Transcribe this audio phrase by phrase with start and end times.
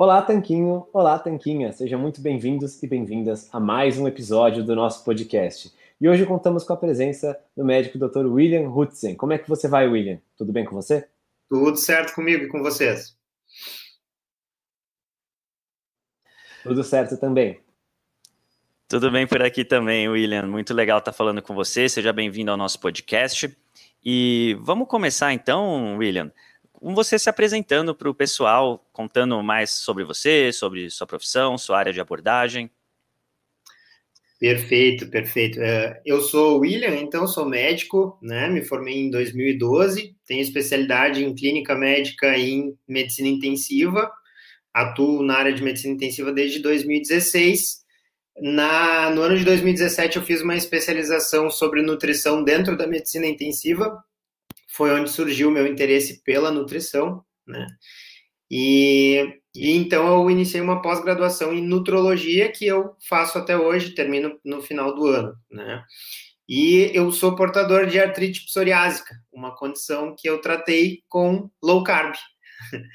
[0.00, 0.88] Olá, Tanquinho!
[0.94, 1.74] Olá, Tanquinha!
[1.74, 5.70] Sejam muito bem-vindos e bem-vindas a mais um episódio do nosso podcast.
[6.00, 8.24] E hoje contamos com a presença do médico Dr.
[8.24, 9.14] William Hutzen.
[9.14, 10.18] Como é que você vai, William?
[10.38, 11.06] Tudo bem com você?
[11.50, 13.14] Tudo certo comigo e com vocês.
[16.62, 17.60] Tudo certo também.
[18.88, 20.46] Tudo bem por aqui também, William.
[20.46, 21.90] Muito legal estar falando com você.
[21.90, 23.54] Seja bem-vindo ao nosso podcast.
[24.02, 26.32] E vamos começar então, William
[26.80, 31.78] com você se apresentando para o pessoal, contando mais sobre você, sobre sua profissão, sua
[31.78, 32.70] área de abordagem.
[34.38, 35.60] Perfeito, perfeito.
[35.60, 38.48] É, eu sou o William, então sou médico, né?
[38.48, 44.10] Me formei em 2012, tenho especialidade em clínica médica e em medicina intensiva.
[44.72, 47.80] Atuo na área de medicina intensiva desde 2016.
[48.40, 54.02] Na, no ano de 2017 eu fiz uma especialização sobre nutrição dentro da medicina intensiva
[54.70, 57.66] foi onde surgiu o meu interesse pela nutrição, né?
[58.50, 64.38] E, e então eu iniciei uma pós-graduação em nutrologia que eu faço até hoje, termino
[64.44, 65.82] no final do ano, né?
[66.48, 72.14] E eu sou portador de artrite psoriásica, uma condição que eu tratei com low carb.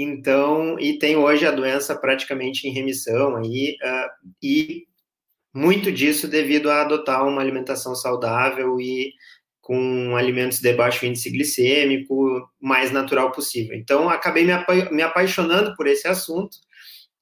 [0.00, 4.08] Então, e tenho hoje a doença praticamente em remissão aí, uh,
[4.40, 4.86] e
[5.52, 9.12] muito disso devido a adotar uma alimentação saudável e
[9.68, 13.76] com alimentos de baixo índice glicêmico, mais natural possível.
[13.76, 16.56] Então, acabei me, apa me apaixonando por esse assunto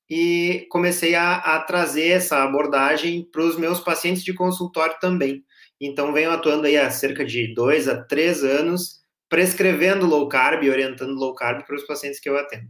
[0.08, 5.42] e comecei a, a trazer essa abordagem para os meus pacientes de consultório também.
[5.80, 10.70] Então, venho atuando aí há cerca de dois a três anos, prescrevendo low carb e
[10.70, 12.68] orientando low carb para os pacientes que eu atendo.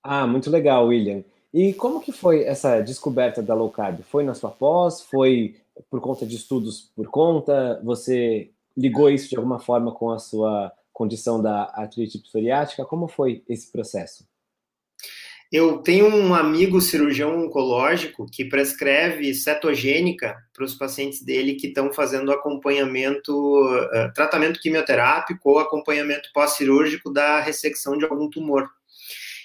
[0.00, 1.24] Ah, muito legal, William.
[1.52, 4.00] E como que foi essa descoberta da low carb?
[4.04, 5.00] Foi na sua pós?
[5.00, 5.56] Foi
[5.90, 7.80] por conta de estudos por conta?
[7.84, 12.84] Você ligou isso de alguma forma com a sua condição da artrite psoriática?
[12.84, 14.26] Como foi esse processo?
[15.52, 21.92] Eu tenho um amigo cirurgião oncológico que prescreve cetogênica para os pacientes dele que estão
[21.92, 28.68] fazendo acompanhamento, uh, tratamento quimioterápico ou acompanhamento pós-cirúrgico da ressecção de algum tumor.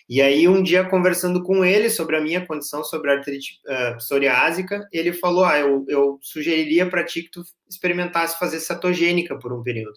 [0.10, 3.96] E aí, um dia, conversando com ele sobre a minha condição, sobre a artrite uh,
[3.98, 9.54] psoriásica, ele falou: Ah, eu, eu sugeriria para ti que tu experimentasse fazer cetogênica por
[9.54, 9.94] um período.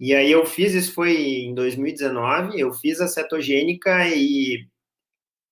[0.00, 4.66] E aí, eu fiz, isso foi em 2019, eu fiz a cetogênica e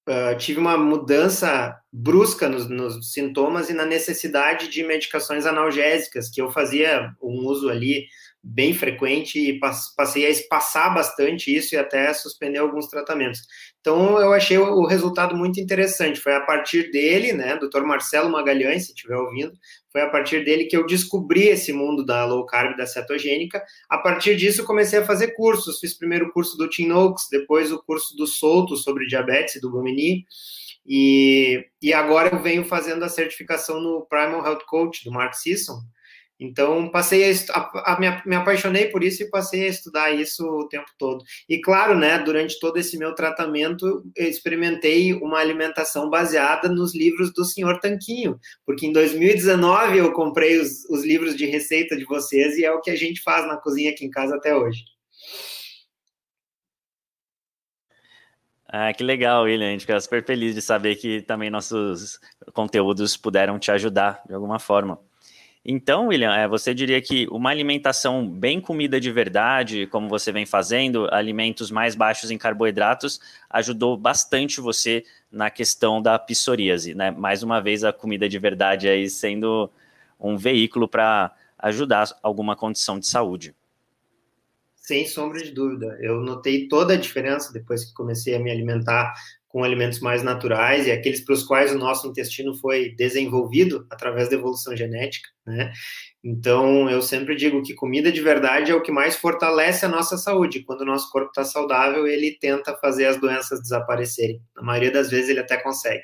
[0.09, 6.43] uh, tive uma mudança brusca nos, nos sintomas e na necessidade de medicações analgésicas, que
[6.43, 8.09] eu fazia um uso ali
[8.43, 9.59] bem frequente e
[9.97, 13.41] passei a espaçar bastante isso e até suspender alguns tratamentos.
[13.81, 16.21] Então eu achei o resultado muito interessante.
[16.21, 17.83] Foi a partir dele, né, Dr.
[17.83, 19.53] Marcelo Magalhães, se estiver ouvindo,
[19.91, 23.63] foi a partir dele que eu descobri esse mundo da low carb, da cetogênica.
[23.89, 25.81] A partir disso comecei a fazer cursos.
[25.81, 29.71] Fiz primeiro o curso do Tim Noakes, depois o curso do Souto sobre diabetes do
[29.71, 30.25] Gomini.
[30.87, 35.81] E, e agora eu venho fazendo a certificação no Primal Health Coach do Mark Sisson,
[36.41, 40.47] então, passei a, a, a me, me, apaixonei por isso e passei a estudar isso
[40.47, 41.25] o tempo todo.
[41.49, 47.33] E claro, né, durante todo esse meu tratamento, eu experimentei uma alimentação baseada nos livros
[47.33, 52.57] do senhor Tanquinho, porque em 2019 eu comprei os, os livros de receita de vocês
[52.57, 54.85] e é o que a gente faz na cozinha aqui em casa até hoje.
[58.71, 59.67] Ah, que legal, William.
[59.67, 62.21] A gente fica super feliz de saber que também nossos
[62.53, 65.01] conteúdos puderam te ajudar de alguma forma.
[65.65, 70.47] Então, William, é, você diria que uma alimentação bem comida de verdade, como você vem
[70.47, 73.21] fazendo, alimentos mais baixos em carboidratos,
[73.51, 77.11] ajudou bastante você na questão da psoríase, né?
[77.11, 79.71] Mais uma vez, a comida de verdade aí sendo
[80.19, 83.55] um veículo para ajudar alguma condição de saúde.
[84.77, 85.99] Sem sombra de dúvida.
[86.01, 89.13] Eu notei toda a diferença depois que comecei a me alimentar
[89.49, 94.29] com alimentos mais naturais e aqueles para os quais o nosso intestino foi desenvolvido através
[94.29, 95.73] da evolução genética, né?
[96.23, 100.19] Então, eu sempre digo que comida de verdade é o que mais fortalece a nossa
[100.19, 100.65] saúde.
[100.65, 104.41] Quando o nosso corpo está saudável, ele tenta fazer as doenças desaparecerem.
[104.55, 106.03] Na maioria das vezes, ele até consegue.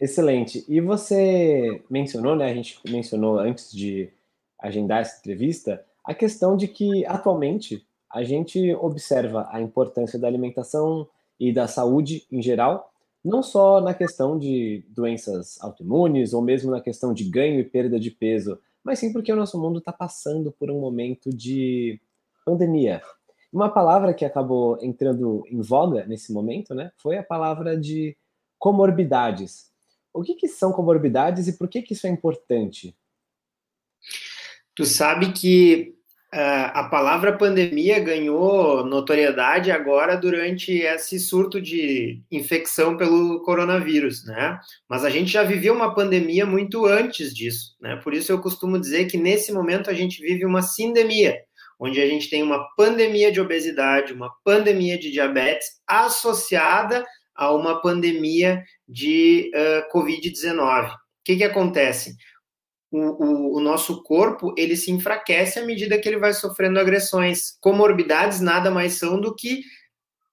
[0.00, 0.64] Excelente.
[0.68, 2.50] E você mencionou, né?
[2.50, 4.10] A gente mencionou antes de
[4.58, 11.08] agendar essa entrevista, a questão de que atualmente a gente observa a importância da alimentação
[11.38, 12.92] e da saúde em geral,
[13.24, 17.98] não só na questão de doenças autoimunes ou mesmo na questão de ganho e perda
[17.98, 22.00] de peso, mas sim porque o nosso mundo está passando por um momento de
[22.44, 23.02] pandemia.
[23.52, 28.16] Uma palavra que acabou entrando em voga nesse momento, né, foi a palavra de
[28.58, 29.70] comorbidades.
[30.12, 32.96] O que, que são comorbidades e por que, que isso é importante?
[34.74, 35.97] Tu sabe que
[36.30, 44.60] a palavra pandemia ganhou notoriedade agora durante esse surto de infecção pelo coronavírus, né?
[44.88, 47.96] Mas a gente já vivia uma pandemia muito antes disso, né?
[47.96, 51.34] Por isso eu costumo dizer que nesse momento a gente vive uma sindemia,
[51.80, 57.80] onde a gente tem uma pandemia de obesidade, uma pandemia de diabetes associada a uma
[57.80, 60.92] pandemia de uh, Covid-19.
[60.92, 62.16] O que, que acontece?
[62.90, 67.56] O, o, o, nosso corpo ele se enfraquece à medida que ele vai sofrendo agressões.
[67.60, 69.62] Comorbidades nada mais são do que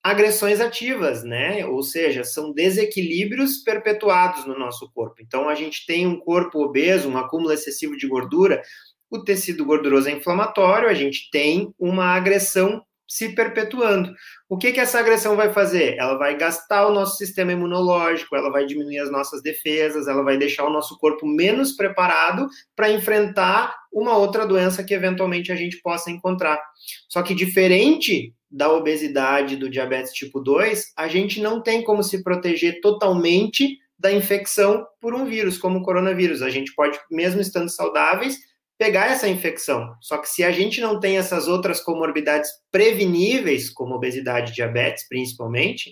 [0.01, 1.65] agressões ativas, né?
[1.65, 5.15] Ou seja, são desequilíbrios perpetuados no nosso corpo.
[5.19, 8.61] Então, a gente tem um corpo obeso, um acúmulo excessivo de gordura,
[9.09, 14.13] o tecido gorduroso é inflamatório, a gente tem uma agressão se perpetuando.
[14.49, 15.95] O que, que essa agressão vai fazer?
[15.97, 20.37] Ela vai gastar o nosso sistema imunológico, ela vai diminuir as nossas defesas, ela vai
[20.37, 25.81] deixar o nosso corpo menos preparado para enfrentar uma outra doença que eventualmente a gente
[25.81, 26.61] possa encontrar.
[27.07, 32.23] Só que diferente da obesidade, do diabetes tipo 2, a gente não tem como se
[32.23, 36.41] proteger totalmente da infecção por um vírus, como o coronavírus.
[36.41, 38.37] A gente pode, mesmo estando saudáveis,
[38.77, 39.95] pegar essa infecção.
[40.01, 45.07] Só que se a gente não tem essas outras comorbidades preveníveis, como obesidade e diabetes,
[45.07, 45.91] principalmente,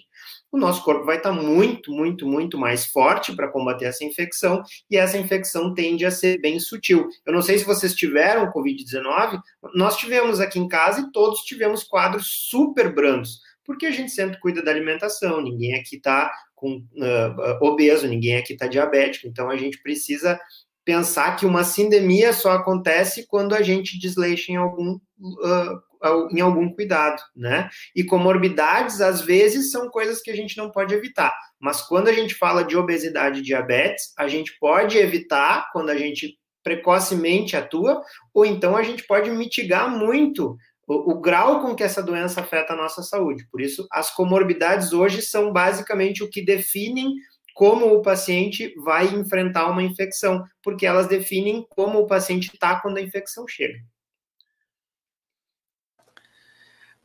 [0.51, 4.97] o nosso corpo vai estar muito, muito, muito mais forte para combater essa infecção, e
[4.97, 7.07] essa infecção tende a ser bem sutil.
[7.25, 9.39] Eu não sei se vocês tiveram Covid-19,
[9.73, 14.39] nós tivemos aqui em casa e todos tivemos quadros super brandos, porque a gente sempre
[14.39, 19.57] cuida da alimentação, ninguém aqui está com uh, obeso, ninguém aqui está diabético, então a
[19.57, 20.39] gente precisa
[20.85, 26.73] pensar que uma sindemia só acontece quando a gente desleixa em algum, uh, em algum
[26.73, 27.69] cuidado, né?
[27.95, 31.33] E comorbidades, às vezes, são coisas que a gente não pode evitar.
[31.59, 35.95] Mas quando a gente fala de obesidade e diabetes, a gente pode evitar quando a
[35.95, 38.01] gente precocemente atua,
[38.33, 40.57] ou então a gente pode mitigar muito
[40.87, 43.45] o, o, grau com que essa doença afeta a nossa saúde.
[43.51, 47.13] Por isso, as comorbidades hoje são basicamente o que definem
[47.53, 52.97] como o paciente vai enfrentar uma infecção, porque elas definem como o paciente está quando
[52.97, 53.79] a infecção chega.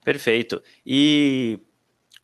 [0.03, 0.62] Perfeito.
[0.87, 1.61] E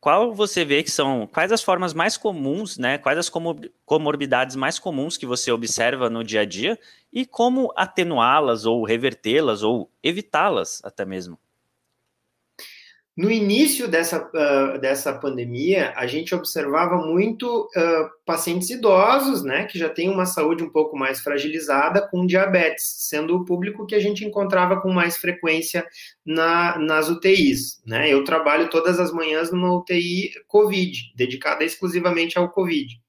[0.01, 2.99] qual você vê que são quais as formas mais comuns, né?
[2.99, 3.31] Quais as
[3.85, 6.79] comorbidades mais comuns que você observa no dia a dia
[7.13, 11.39] e como atenuá-las ou revertê-las ou evitá-las até mesmo?
[13.17, 19.79] No início dessa, uh, dessa pandemia, a gente observava muito uh, pacientes idosos, né, que
[19.79, 24.01] já têm uma saúde um pouco mais fragilizada, com diabetes, sendo o público que a
[24.01, 25.87] gente encontrava com mais frequência
[26.27, 27.81] na, nas UTIs.
[27.87, 28.13] Né?
[28.13, 33.01] Eu trabalho todas as manhãs numa UTI COVID, dedicada exclusivamente ao COVID.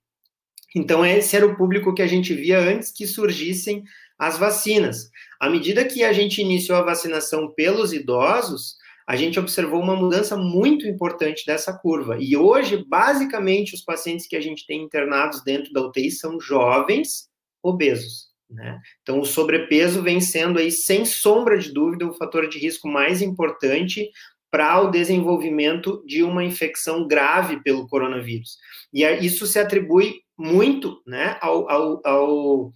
[0.75, 3.83] Então, esse era o público que a gente via antes que surgissem
[4.19, 5.09] as vacinas.
[5.39, 8.75] À medida que a gente iniciou a vacinação pelos idosos,
[9.07, 12.17] a gente observou uma mudança muito importante dessa curva.
[12.19, 17.29] E hoje, basicamente, os pacientes que a gente tem internados dentro da UTI são jovens
[17.61, 18.29] obesos.
[18.49, 18.79] Né?
[19.01, 23.21] Então, o sobrepeso vem sendo aí, sem sombra de dúvida, o fator de risco mais
[23.21, 24.09] importante
[24.49, 28.57] para o desenvolvimento de uma infecção grave pelo coronavírus.
[28.93, 32.71] E isso se atribui muito né, ao, ao, ao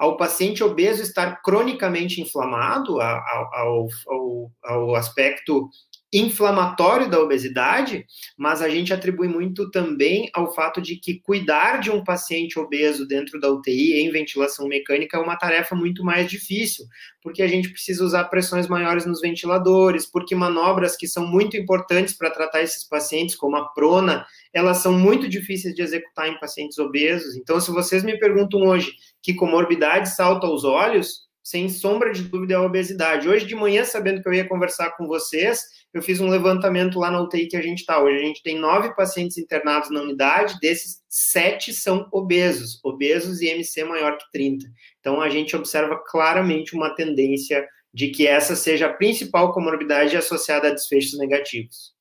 [0.00, 5.68] ao paciente obeso estar cronicamente inflamado, ao, ao, ao, aspecto
[6.12, 8.04] inflamatório da obesidade,
[8.36, 13.06] mas a gente atribui muito também ao fato de que cuidar de um paciente obeso
[13.06, 16.84] dentro da UTI em ventilação mecânica é uma tarefa muito mais difícil,
[17.22, 22.14] porque a gente precisa usar pressões maiores nos ventiladores, porque manobras que são muito importantes
[22.14, 26.78] para tratar esses pacientes, como a prona, elas são muito difíceis de executar em pacientes
[26.78, 27.36] obesos.
[27.36, 32.54] Então, se vocês me perguntam hoje que comorbidade salta aos olhos, sem sombra de dúvida
[32.54, 33.28] é a obesidade.
[33.28, 37.10] Hoje de manhã, sabendo que eu ia conversar com vocês, eu fiz um levantamento lá
[37.10, 38.02] na UTI que a gente está.
[38.02, 43.48] Hoje a gente tem nove pacientes internados na unidade, desses sete são obesos, obesos e
[43.48, 44.66] MC maior que 30.
[45.00, 50.68] Então a gente observa claramente uma tendência de que essa seja a principal comorbidade associada
[50.68, 51.92] a desfechos negativos.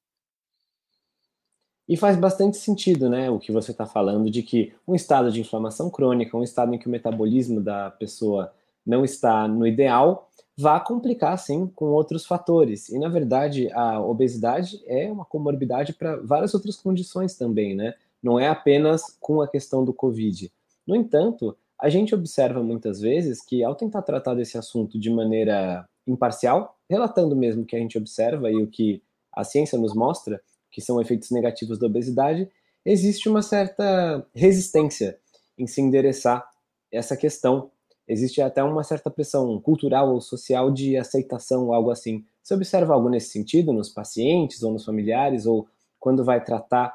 [1.87, 5.41] E faz bastante sentido, né, o que você está falando, de que um estado de
[5.41, 8.53] inflamação crônica, um estado em que o metabolismo da pessoa
[8.85, 12.89] não está no ideal, vá complicar, sim, com outros fatores.
[12.89, 17.93] E, na verdade, a obesidade é uma comorbidade para várias outras condições também, né?
[18.21, 20.51] Não é apenas com a questão do Covid.
[20.85, 25.87] No entanto, a gente observa muitas vezes que, ao tentar tratar desse assunto de maneira
[26.05, 30.41] imparcial, relatando mesmo o que a gente observa e o que a ciência nos mostra,
[30.71, 32.49] que são efeitos negativos da obesidade,
[32.85, 35.17] existe uma certa resistência
[35.57, 36.47] em se endereçar
[36.91, 37.71] essa questão.
[38.09, 42.25] Existe até uma certa pressão cultural ou social de aceitação ou algo assim.
[42.41, 46.91] Você observa algo nesse sentido nos pacientes ou nos familiares, ou quando vai tratar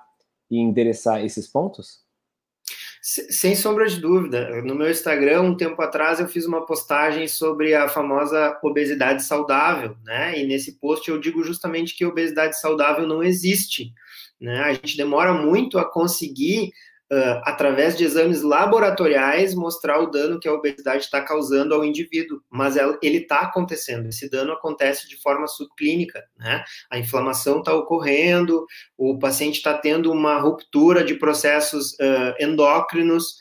[0.51, 2.03] e endereçar esses pontos?
[3.01, 4.63] Sem sombra de dúvida.
[4.63, 9.95] No meu Instagram, um tempo atrás, eu fiz uma postagem sobre a famosa obesidade saudável,
[10.03, 10.41] né?
[10.41, 13.93] E nesse post eu digo justamente que obesidade saudável não existe.
[14.41, 14.59] Né?
[14.61, 16.73] A gente demora muito a conseguir
[17.15, 22.43] uh, através de exames laboratoriais, mostrar o dano que a obesidade está causando ao indivíduo.
[22.51, 26.65] Mas ela, ele está acontecendo, esse dano acontece de forma subclínica, né?
[26.91, 28.67] A inflamação está ocorrendo,
[28.99, 33.37] o paciente está tendo uma ruptura de processos uh, endócrinos,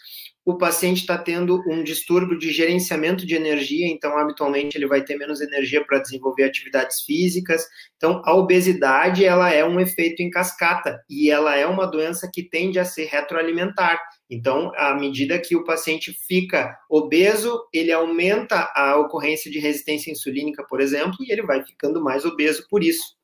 [0.46, 5.18] o paciente está tendo um distúrbio de gerenciamento de energia, então habitualmente ele vai ter
[5.18, 7.66] menos energia para desenvolver atividades físicas.
[7.96, 12.44] Então a obesidade ela é um efeito em cascata e ela é uma doença que
[12.44, 14.02] tende a ser retroalimentar.
[14.30, 20.66] Então, à medida que o paciente fica obeso, ele aumenta a ocorrência de resistência insulínica,
[20.68, 23.16] por exemplo, e ele vai ficando mais obeso por isso.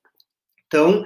[0.67, 1.03] Então,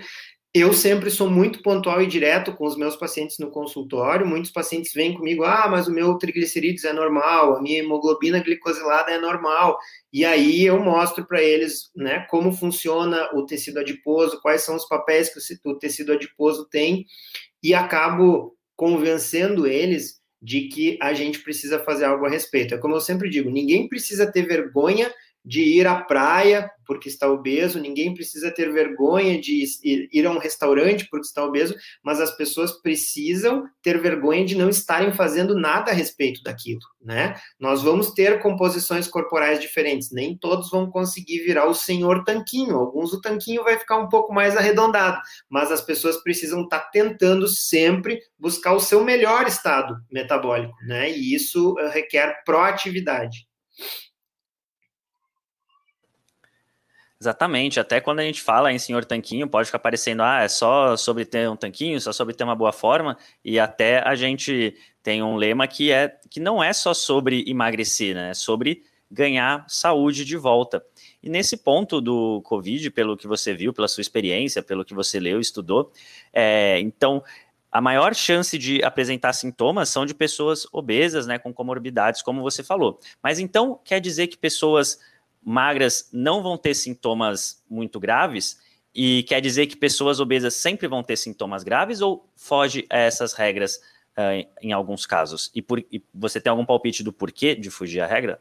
[0.54, 4.26] eu sempre sou muito pontual e direto com os meus pacientes no consultório.
[4.26, 9.12] Muitos pacientes vêm comigo, ah, mas o meu triglicerídeos é normal, a minha hemoglobina glicosilada
[9.12, 9.80] é normal.
[10.12, 14.88] E aí eu mostro para eles, né, como funciona o tecido adiposo, quais são os
[14.88, 17.08] papéis que o tecido adiposo tem,
[17.64, 22.76] e acabo convencendo eles de que a gente precisa fazer algo a respeito.
[22.76, 25.12] É como eu sempre digo, ninguém precisa ter vergonha
[25.44, 30.38] de ir à praia porque está obeso, ninguém precisa ter vergonha de ir a um
[30.38, 35.92] restaurante porque está obeso, mas as pessoas precisam ter vergonha de não estarem fazendo nada
[35.92, 37.36] a respeito daquilo, né?
[37.60, 43.14] Nós vamos ter composições corporais diferentes, nem todos vão conseguir virar o senhor tanquinho, alguns
[43.14, 45.20] o tanquinho vai ficar um pouco mais arredondado,
[45.50, 51.10] mas as pessoas precisam estar tentando sempre buscar o seu melhor estado metabólico, né?
[51.12, 53.48] E isso eh, requer proatividade.
[57.24, 60.98] Exatamente, até quando a gente fala em senhor tanquinho, pode ficar parecendo, ah, é só
[60.98, 65.24] sobre ter um tanquinho, só sobre ter uma boa forma, e até a gente tem
[65.24, 68.32] um lema que é que não é só sobre emagrecer, né?
[68.32, 70.84] É sobre ganhar saúde de volta.
[71.22, 75.18] E nesse ponto do Covid, pelo que você viu, pela sua experiência, pelo que você
[75.18, 75.94] leu, estudou,
[76.34, 77.24] é, então
[77.72, 82.62] a maior chance de apresentar sintomas são de pessoas obesas, né, com comorbidades, como você
[82.62, 83.00] falou.
[83.24, 85.00] Mas então quer dizer que pessoas
[85.46, 88.60] magras não vão ter sintomas muito graves?
[88.96, 93.34] E quer dizer que pessoas obesas sempre vão ter sintomas graves ou foge a essas
[93.34, 93.78] regras
[94.18, 95.52] uh, em alguns casos?
[95.56, 98.40] E, por, e, você tem algum palpite do porquê de fugir à regra?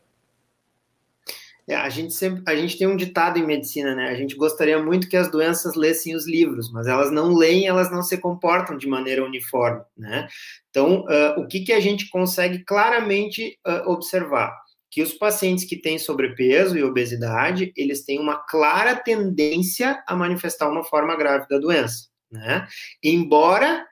[1.66, 4.08] É, a gente sempre, a gente tem um ditado em medicina, né?
[4.08, 7.90] A gente gostaria muito que as doenças lessem os livros, mas elas não leem, elas
[7.90, 10.26] não se comportam de maneira uniforme, né?
[10.70, 14.52] Então, uh, o que, que a gente consegue claramente uh, observar?
[14.92, 20.68] Que os pacientes que têm sobrepeso e obesidade, eles têm uma clara tendência a manifestar
[20.68, 22.68] uma forma grave da doença, né?
[23.02, 23.86] Embora,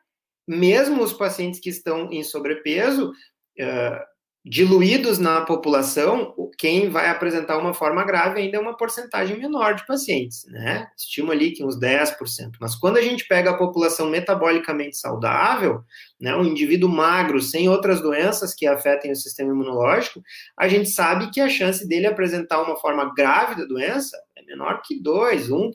[0.46, 4.04] mesmo os pacientes que estão em sobrepeso, uh,
[4.44, 9.86] diluídos na população, quem vai apresentar uma forma grave ainda é uma porcentagem menor de
[9.86, 10.88] pacientes, né?
[10.96, 12.16] Estima ali que uns 10%.
[12.60, 15.82] Mas quando a gente pega a população metabolicamente saudável,
[16.20, 20.22] né, um indivíduo magro, sem outras doenças que afetem o sistema imunológico,
[20.58, 24.16] a gente sabe que a chance dele apresentar uma forma grave da doença
[24.50, 25.72] menor que 2, 1%.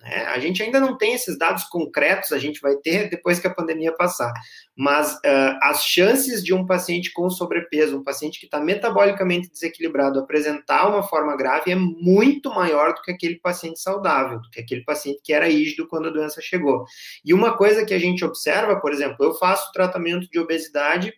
[0.00, 0.24] Né?
[0.26, 3.54] A gente ainda não tem esses dados concretos, a gente vai ter depois que a
[3.54, 4.32] pandemia passar.
[4.76, 10.20] Mas uh, as chances de um paciente com sobrepeso, um paciente que está metabolicamente desequilibrado,
[10.20, 14.84] apresentar uma forma grave é muito maior do que aquele paciente saudável, do que aquele
[14.84, 16.84] paciente que era rígido quando a doença chegou.
[17.24, 21.12] E uma coisa que a gente observa, por exemplo, eu faço tratamento de obesidade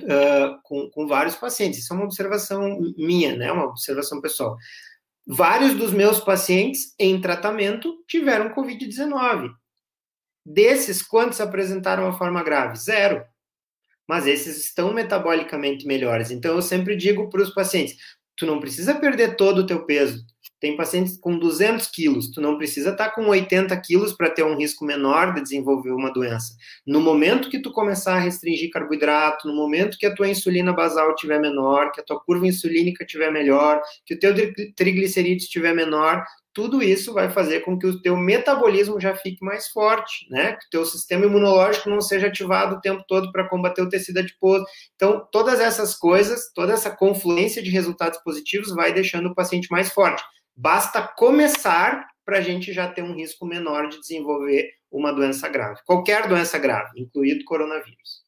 [0.00, 3.50] uh, com, com vários pacientes, isso é uma observação minha, né?
[3.50, 4.56] Uma observação pessoal.
[5.26, 9.50] Vários dos meus pacientes em tratamento tiveram Covid-19.
[10.44, 12.76] Desses, quantos apresentaram a forma grave?
[12.76, 13.24] Zero.
[14.06, 16.30] Mas esses estão metabolicamente melhores.
[16.30, 17.96] Então, eu sempre digo para os pacientes:
[18.36, 20.22] tu não precisa perder todo o teu peso,
[20.64, 24.44] tem pacientes com 200 quilos, tu não precisa estar tá com 80 quilos para ter
[24.44, 26.54] um risco menor de desenvolver uma doença.
[26.86, 31.14] No momento que tu começar a restringir carboidrato, no momento que a tua insulina basal
[31.16, 34.32] tiver menor, que a tua curva insulínica tiver melhor, que o teu
[34.74, 39.68] triglicerídeos estiver menor, tudo isso vai fazer com que o teu metabolismo já fique mais
[39.68, 40.52] forte, né?
[40.52, 44.20] Que o teu sistema imunológico não seja ativado o tempo todo para combater o tecido
[44.20, 44.64] adiposo.
[44.94, 49.92] Então, todas essas coisas, toda essa confluência de resultados positivos vai deixando o paciente mais
[49.92, 50.22] forte.
[50.56, 55.80] Basta começar para a gente já ter um risco menor de desenvolver uma doença grave.
[55.84, 58.22] Qualquer doença grave, incluído coronavírus.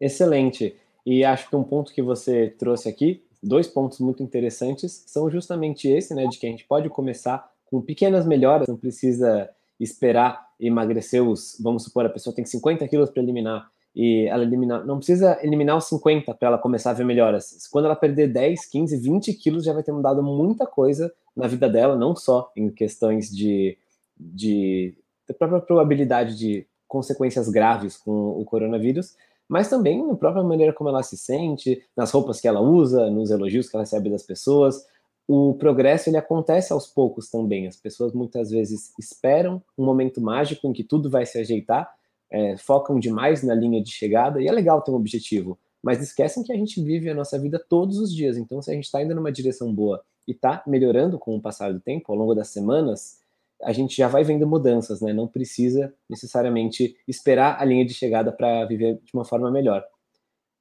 [0.00, 0.76] Excelente.
[1.04, 5.88] E acho que um ponto que você trouxe aqui, dois pontos muito interessantes, são justamente
[5.88, 11.22] esse, né, de que a gente pode começar com pequenas melhoras, não precisa esperar emagrecer
[11.22, 15.38] os, vamos supor, a pessoa tem 50 quilos para eliminar, e ela eliminar, não precisa
[15.42, 17.68] eliminar os 50 para ela começar a ver melhoras.
[17.70, 21.68] Quando ela perder 10, 15, 20 quilos, já vai ter mudado muita coisa na vida
[21.68, 23.78] dela, não só em questões de,
[24.18, 24.96] de
[25.38, 29.16] própria probabilidade de consequências graves com o coronavírus,
[29.48, 33.30] mas também na própria maneira como ela se sente, nas roupas que ela usa, nos
[33.30, 34.84] elogios que ela recebe das pessoas.
[35.26, 37.66] O progresso ele acontece aos poucos também.
[37.66, 41.90] As pessoas muitas vezes esperam um momento mágico em que tudo vai se ajeitar,
[42.34, 46.42] é, focam demais na linha de chegada e é legal ter um objetivo, mas esquecem
[46.42, 48.36] que a gente vive a nossa vida todos os dias.
[48.36, 51.72] Então, se a gente está indo numa direção boa e está melhorando com o passar
[51.72, 53.20] do tempo, ao longo das semanas,
[53.62, 55.12] a gente já vai vendo mudanças, né?
[55.12, 59.84] Não precisa necessariamente esperar a linha de chegada para viver de uma forma melhor.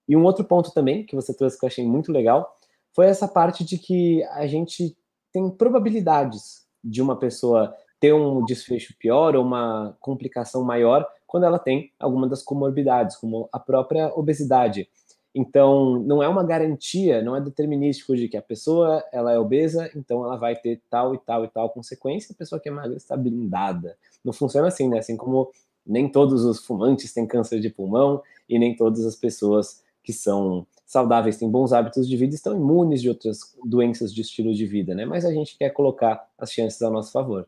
[0.07, 2.55] E um outro ponto também que você trouxe que eu achei muito legal
[2.93, 4.95] foi essa parte de que a gente
[5.31, 11.57] tem probabilidades de uma pessoa ter um desfecho pior ou uma complicação maior quando ela
[11.57, 14.87] tem alguma das comorbidades, como a própria obesidade.
[15.33, 19.89] Então, não é uma garantia, não é determinístico de que a pessoa ela é obesa,
[19.95, 22.95] então ela vai ter tal e tal e tal consequência, a pessoa que é magra
[22.95, 23.97] está blindada.
[24.23, 24.99] Não funciona assim, né?
[24.99, 25.49] Assim como
[25.83, 30.67] nem todos os fumantes têm câncer de pulmão e nem todas as pessoas que são
[30.85, 34.93] saudáveis, têm bons hábitos de vida, estão imunes de outras doenças de estilo de vida,
[34.93, 35.03] né?
[35.03, 37.47] Mas a gente quer colocar as chances a nosso favor.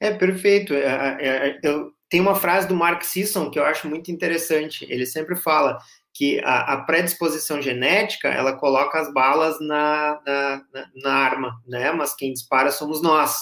[0.00, 0.74] É perfeito.
[0.74, 4.86] É, é, é, eu, tem uma frase do Mark Sisson que eu acho muito interessante.
[4.88, 5.78] Ele sempre fala
[6.12, 11.90] que a, a, predisposição genética ela coloca as balas na, na, na, arma, né?
[11.90, 13.34] Mas quem dispara somos nós.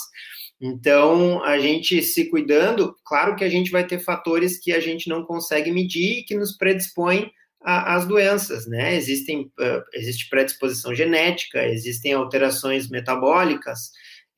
[0.58, 5.06] Então, a gente se cuidando, claro que a gente vai ter fatores que a gente
[5.06, 8.96] não consegue medir e que nos predispõem às doenças, né?
[8.96, 13.90] Existem, uh, existe predisposição genética, existem alterações metabólicas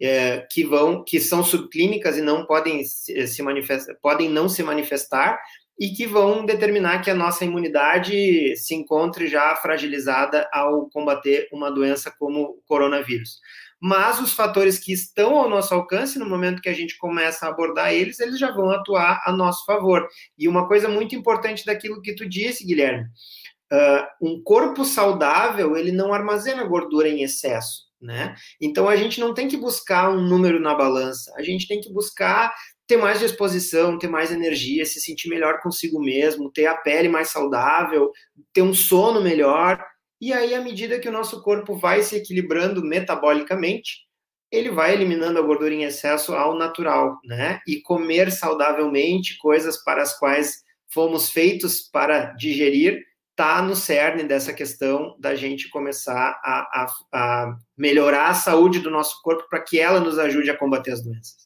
[0.05, 5.41] é, que vão, que são subclínicas e não podem se manifestar, podem não se manifestar,
[5.79, 11.71] e que vão determinar que a nossa imunidade se encontre já fragilizada ao combater uma
[11.71, 13.41] doença como o coronavírus.
[13.81, 17.49] Mas os fatores que estão ao nosso alcance, no momento que a gente começa a
[17.49, 20.07] abordar eles, eles já vão atuar a nosso favor.
[20.39, 23.05] E uma coisa muito importante daquilo que tu disse, Guilherme,
[23.73, 27.85] uh, um corpo saudável, ele não armazena gordura em excesso.
[28.05, 28.35] Né?
[28.61, 31.91] Então a gente não tem que buscar um número na balança, a gente tem que
[31.91, 32.55] buscar
[32.87, 37.31] ter mais disposição, ter mais energia, se sentir melhor consigo mesmo, ter a pele mais
[37.31, 38.13] saudável,
[38.53, 39.83] ter um sono melhor.
[40.21, 44.05] E aí, à medida que o nosso corpo vai se equilibrando metabolicamente,
[44.53, 47.59] ele vai eliminando a gordura em excesso ao natural, né?
[47.67, 50.63] E comer saudavelmente, coisas para as quais
[50.93, 53.03] fomos feitos para digerir,
[53.37, 58.91] tá no cerne dessa questão da gente começar a, a, a melhorar a saúde do
[58.91, 61.45] nosso corpo para que ela nos ajude a combater as doenças.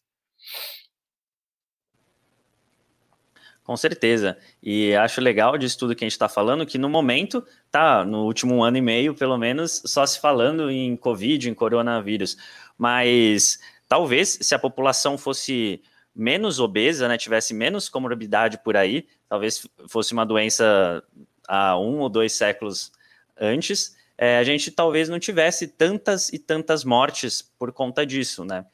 [3.68, 4.38] Com certeza.
[4.62, 8.24] E acho legal disso tudo que a gente está falando, que no momento, tá, no
[8.24, 12.37] último ano e meio, pelo menos, só se falando em Covid, em coronavírus.
[12.79, 15.83] Mas talvez se a população fosse
[16.14, 21.05] menos obesa, né, tivesse menos comorbidade por aí, talvez fosse uma doença
[21.48, 22.92] há um ou dois séculos
[23.40, 28.66] antes, é, a gente talvez não tivesse tantas e tantas mortes por conta disso, né?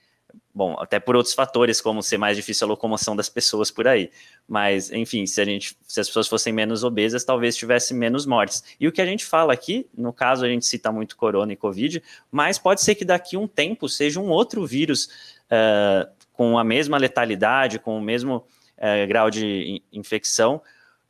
[0.53, 4.11] Bom, até por outros fatores, como ser mais difícil a locomoção das pessoas por aí.
[4.47, 8.63] Mas, enfim, se, a gente, se as pessoas fossem menos obesas, talvez tivesse menos mortes.
[8.79, 11.57] E o que a gente fala aqui, no caso a gente cita muito corona e
[11.57, 15.07] covid, mas pode ser que daqui um tempo seja um outro vírus
[15.47, 18.37] uh, com a mesma letalidade, com o mesmo
[18.79, 20.63] uh, grau de infecção,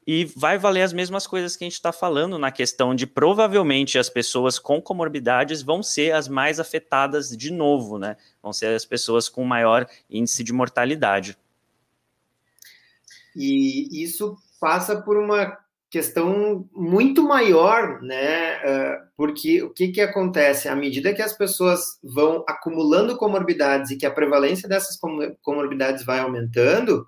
[0.07, 3.99] e vai valer as mesmas coisas que a gente está falando na questão de provavelmente
[3.99, 8.17] as pessoas com comorbidades vão ser as mais afetadas de novo, né?
[8.43, 11.37] Vão ser as pessoas com maior índice de mortalidade.
[13.35, 15.59] E isso passa por uma
[15.90, 18.55] questão muito maior, né?
[18.57, 20.69] Ah, porque o que, que acontece?
[20.69, 24.99] À medida que as pessoas vão acumulando comorbidades e que a prevalência dessas
[25.40, 27.07] comorbidades vai aumentando,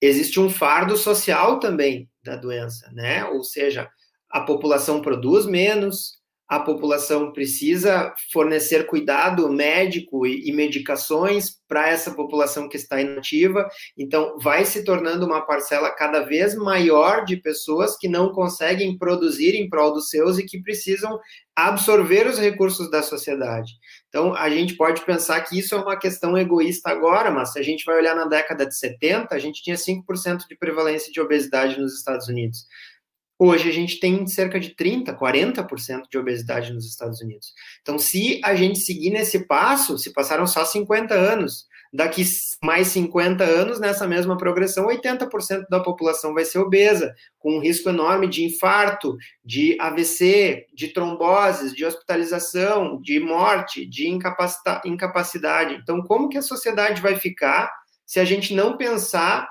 [0.00, 3.24] existe um fardo social também da doença, né?
[3.24, 3.88] Ou seja,
[4.30, 12.14] a população produz menos, a população precisa fornecer cuidado médico e, e medicações para essa
[12.14, 13.68] população que está inativa.
[13.98, 19.54] Então, vai se tornando uma parcela cada vez maior de pessoas que não conseguem produzir
[19.54, 21.20] em prol dos seus e que precisam
[21.54, 23.72] absorver os recursos da sociedade.
[24.08, 27.62] Então, a gente pode pensar que isso é uma questão egoísta agora, mas se a
[27.62, 31.78] gente vai olhar na década de 70, a gente tinha 5% de prevalência de obesidade
[31.78, 32.66] nos Estados Unidos
[33.40, 37.54] Hoje a gente tem cerca de 30%, 40% de obesidade nos Estados Unidos.
[37.80, 42.22] Então, se a gente seguir nesse passo, se passaram só 50 anos, daqui
[42.62, 47.88] mais 50 anos, nessa mesma progressão, 80% da população vai ser obesa, com um risco
[47.88, 55.74] enorme de infarto, de AVC, de tromboses, de hospitalização, de morte, de incapacidade.
[55.74, 57.70] Então, como que a sociedade vai ficar
[58.04, 59.48] se a gente não pensar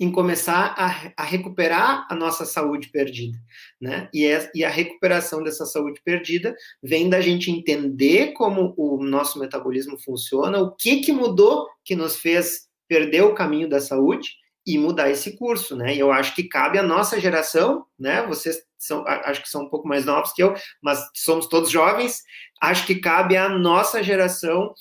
[0.00, 3.38] em começar a, a, recuperar a nossa saúde perdida,
[3.80, 4.08] né?
[4.12, 9.38] E, é, e, a recuperação dessa saúde perdida vem da gente entender como o nosso
[9.38, 14.30] metabolismo funciona, o que que mudou que nos fez perder o caminho da saúde
[14.66, 15.94] e mudar esse curso, né?
[15.94, 18.24] E eu acho que cabe à nossa geração, né?
[18.26, 22.22] Vocês são, acho que são um pouco mais novos que eu, mas somos todos jovens.
[22.60, 24.72] Acho que cabe à nossa geração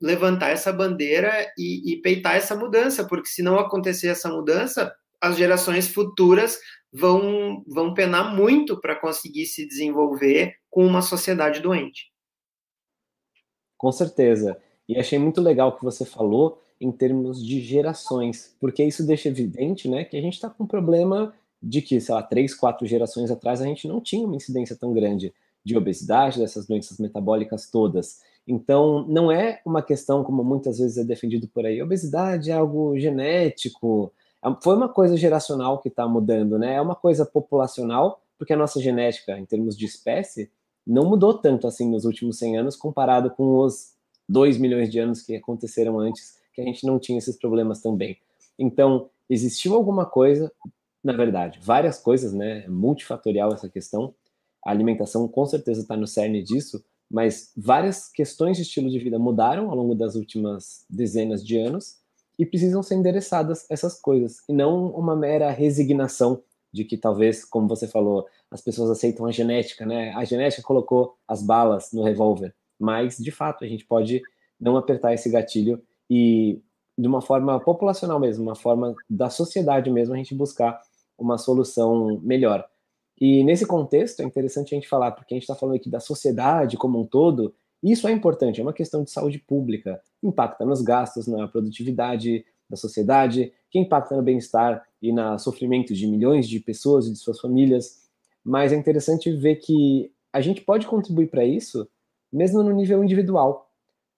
[0.00, 5.36] levantar essa bandeira e, e peitar essa mudança, porque se não acontecer essa mudança, as
[5.36, 6.58] gerações futuras
[6.92, 12.10] vão, vão penar muito para conseguir se desenvolver com uma sociedade doente.
[13.76, 14.60] Com certeza.
[14.88, 19.28] E achei muito legal o que você falou em termos de gerações, porque isso deixa
[19.28, 22.86] evidente né, que a gente está com um problema de que, sei lá, três, quatro
[22.86, 25.32] gerações atrás a gente não tinha uma incidência tão grande
[25.64, 28.20] de obesidade, dessas doenças metabólicas todas.
[28.46, 32.98] Então, não é uma questão, como muitas vezes é defendido por aí, obesidade é algo
[32.98, 34.12] genético,
[34.44, 36.74] é foi uma coisa geracional que está mudando, né?
[36.74, 40.50] É uma coisa populacional, porque a nossa genética, em termos de espécie,
[40.86, 43.94] não mudou tanto assim nos últimos 100 anos, comparado com os
[44.28, 48.16] 2 milhões de anos que aconteceram antes, que a gente não tinha esses problemas também.
[48.56, 50.52] Então, existiu alguma coisa,
[51.02, 52.64] na verdade, várias coisas, né?
[52.64, 54.14] É multifatorial essa questão.
[54.64, 59.18] A alimentação com certeza está no cerne disso, mas várias questões de estilo de vida
[59.18, 61.96] mudaram ao longo das últimas dezenas de anos
[62.38, 66.42] e precisam ser endereçadas essas coisas, e não uma mera resignação
[66.72, 70.12] de que talvez, como você falou, as pessoas aceitam a genética, né?
[70.14, 74.20] A genética colocou as balas no revólver, mas de fato a gente pode
[74.60, 76.60] não apertar esse gatilho e
[76.98, 80.80] de uma forma populacional mesmo, uma forma da sociedade mesmo, a gente buscar
[81.18, 82.66] uma solução melhor.
[83.20, 86.00] E nesse contexto é interessante a gente falar, porque a gente está falando aqui da
[86.00, 90.82] sociedade como um todo, isso é importante, é uma questão de saúde pública, impacta nos
[90.82, 96.58] gastos, na produtividade da sociedade, que impacta no bem-estar e no sofrimento de milhões de
[96.60, 98.02] pessoas e de suas famílias.
[98.44, 101.88] Mas é interessante ver que a gente pode contribuir para isso,
[102.32, 103.70] mesmo no nível individual,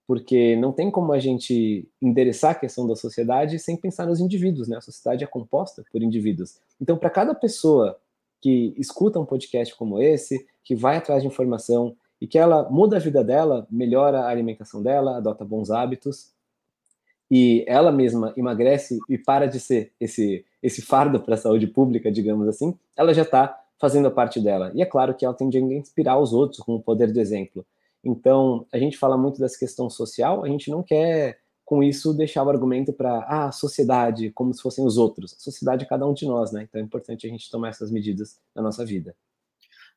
[0.06, 4.66] porque não tem como a gente endereçar a questão da sociedade sem pensar nos indivíduos,
[4.66, 4.78] né?
[4.78, 6.58] A sociedade é composta por indivíduos.
[6.80, 7.98] Então, para cada pessoa
[8.40, 12.96] que escuta um podcast como esse, que vai atrás de informação e que ela muda
[12.96, 16.32] a vida dela, melhora a alimentação dela, adota bons hábitos
[17.30, 22.10] e ela mesma emagrece e para de ser esse esse fardo para a saúde pública,
[22.10, 24.72] digamos assim, ela já está fazendo a parte dela.
[24.74, 27.64] E é claro que ela tende a inspirar os outros com o poder do exemplo.
[28.02, 32.44] Então, a gente fala muito dessa questão social, a gente não quer com isso deixar
[32.44, 35.34] o argumento para ah, a sociedade, como se fossem os outros.
[35.34, 36.62] A sociedade é cada um de nós, né?
[36.62, 39.14] Então é importante a gente tomar essas medidas na nossa vida.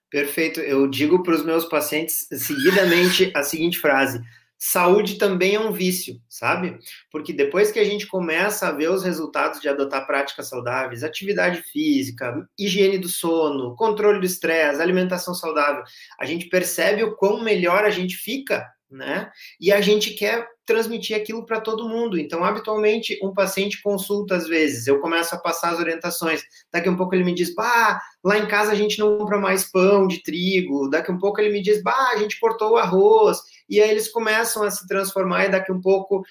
[0.09, 0.59] Perfeito.
[0.59, 4.21] Eu digo para os meus pacientes seguidamente a seguinte frase:
[4.57, 6.77] saúde também é um vício, sabe?
[7.09, 11.61] Porque depois que a gente começa a ver os resultados de adotar práticas saudáveis, atividade
[11.61, 15.85] física, higiene do sono, controle do estresse, alimentação saudável,
[16.19, 19.31] a gente percebe o quão melhor a gente fica né?
[19.59, 22.17] E a gente quer transmitir aquilo para todo mundo.
[22.17, 26.41] Então, habitualmente, um paciente consulta às vezes, eu começo a passar as orientações.
[26.71, 29.37] Daqui a um pouco ele me diz, bah, lá em casa a gente não compra
[29.37, 30.89] mais pão de trigo.
[30.89, 33.39] Daqui a um pouco ele me diz, bah, a gente cortou o arroz.
[33.69, 36.23] E aí eles começam a se transformar e daqui a um pouco,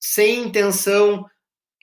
[0.00, 1.24] sem intenção,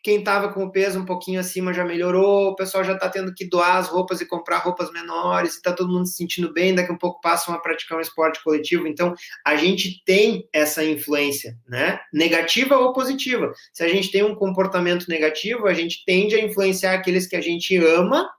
[0.07, 3.33] quem estava com o peso um pouquinho acima já melhorou, o pessoal já está tendo
[3.33, 6.89] que doar as roupas e comprar roupas menores, está todo mundo se sentindo bem, daqui
[6.89, 8.87] a um pouco passam a praticar um esporte coletivo.
[8.87, 9.13] Então,
[9.45, 11.99] a gente tem essa influência, né?
[12.13, 13.51] Negativa ou positiva.
[13.73, 17.41] Se a gente tem um comportamento negativo, a gente tende a influenciar aqueles que a
[17.41, 18.29] gente ama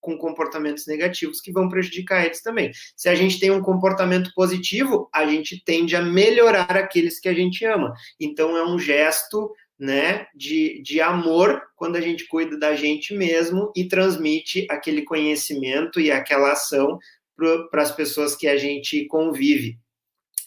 [0.00, 2.70] com comportamentos negativos que vão prejudicar eles também.
[2.96, 7.34] Se a gente tem um comportamento positivo, a gente tende a melhorar aqueles que a
[7.34, 7.92] gente ama.
[8.20, 13.72] Então, é um gesto né, de, de amor quando a gente cuida da gente mesmo
[13.76, 16.98] e transmite aquele conhecimento e aquela ação
[17.70, 19.78] para as pessoas que a gente convive.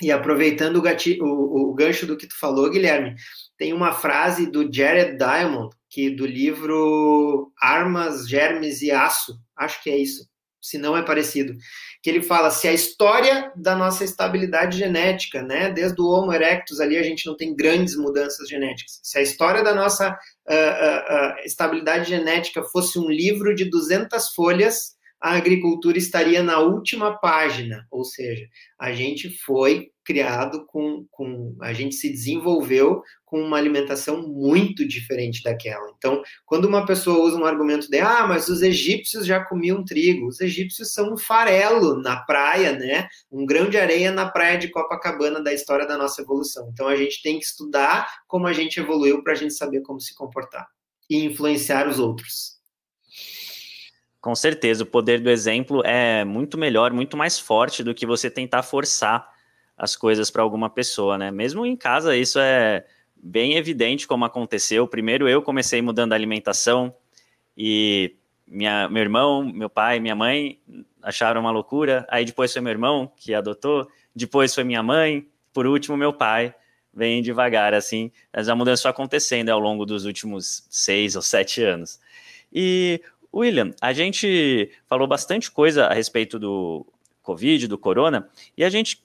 [0.02, 3.15] E aproveitando o, gatilho, o, o, gancho do que tu falou, Guilherme,
[3.56, 9.89] tem uma frase do Jared Diamond, que do livro Armas, Germes e Aço, acho que
[9.91, 10.28] é isso,
[10.62, 11.54] se não é parecido,
[12.02, 16.80] que ele fala se a história da nossa estabilidade genética, né, desde o Homo erectus
[16.80, 19.00] ali a gente não tem grandes mudanças genéticas.
[19.04, 24.34] Se a história da nossa uh, uh, uh, estabilidade genética fosse um livro de 200
[24.34, 28.47] folhas, a agricultura estaria na última página, ou seja,
[28.80, 35.42] a gente foi criado com, com a gente se desenvolveu com uma alimentação muito diferente
[35.42, 35.90] daquela.
[35.98, 40.28] Então, quando uma pessoa usa um argumento de ah, mas os egípcios já comiam trigo,
[40.28, 43.08] os egípcios são um farelo na praia, né?
[43.32, 46.70] Um grão de areia na praia de Copacabana da história da nossa evolução.
[46.74, 50.02] Então, a gente tem que estudar como a gente evoluiu para a gente saber como
[50.02, 50.68] se comportar
[51.10, 52.60] e influenciar os outros.
[54.20, 58.30] Com certeza, o poder do exemplo é muito melhor, muito mais forte do que você
[58.30, 59.31] tentar forçar
[59.82, 61.32] as coisas para alguma pessoa, né?
[61.32, 64.88] Mesmo em casa, isso é bem evidente como aconteceu.
[64.88, 66.96] Primeiro, eu comecei mudando a alimentação
[67.58, 68.15] e
[68.46, 70.60] minha, meu irmão, meu pai, minha mãe
[71.02, 72.06] acharam uma loucura.
[72.12, 76.54] Aí depois foi meu irmão que adotou, depois foi minha mãe, por último, meu pai.
[76.94, 82.00] Vem devagar, assim, mas a mudança acontecendo ao longo dos últimos seis ou sete anos.
[82.54, 83.02] E
[83.34, 86.86] William, a gente falou bastante coisa a respeito do
[87.24, 89.02] Covid, do corona, e a gente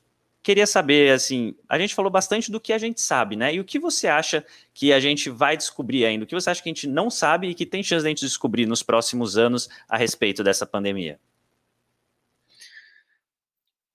[0.47, 3.53] queria saber, assim, a gente falou bastante do que a gente sabe, né?
[3.53, 6.23] E o que você acha que a gente vai descobrir ainda?
[6.23, 8.11] O que você acha que a gente não sabe e que tem chance de a
[8.11, 11.19] gente descobrir nos próximos anos a respeito dessa pandemia?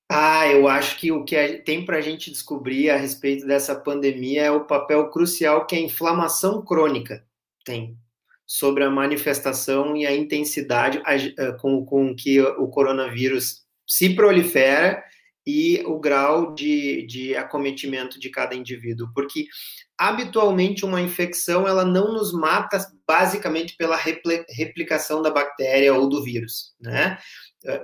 [0.10, 4.42] Ah, eu acho que o que tem para a gente descobrir a respeito dessa pandemia
[4.42, 7.26] é o papel crucial que a inflamação crônica
[7.64, 7.98] tem
[8.46, 15.02] sobre a manifestação e a intensidade eh, com, com que o coronavírus se prolifera
[15.46, 19.46] e o grau de, de acometimento de cada indivíduo, porque
[19.98, 23.98] habitualmente uma infecção ela não nos mata basicamente pela
[24.50, 27.18] replicação da bactéria ou do vírus, né?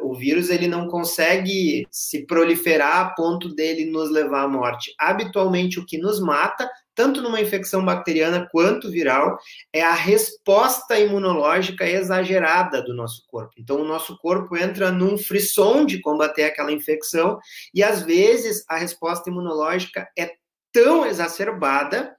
[0.01, 4.91] O vírus ele não consegue se proliferar a ponto dele nos levar à morte.
[4.99, 9.37] Habitualmente o que nos mata tanto numa infecção bacteriana quanto viral,
[9.71, 13.53] é a resposta imunológica exagerada do nosso corpo.
[13.55, 17.37] Então, o nosso corpo entra num frisson de combater aquela infecção,
[17.71, 20.31] e às vezes a resposta imunológica é
[20.73, 22.17] tão exacerbada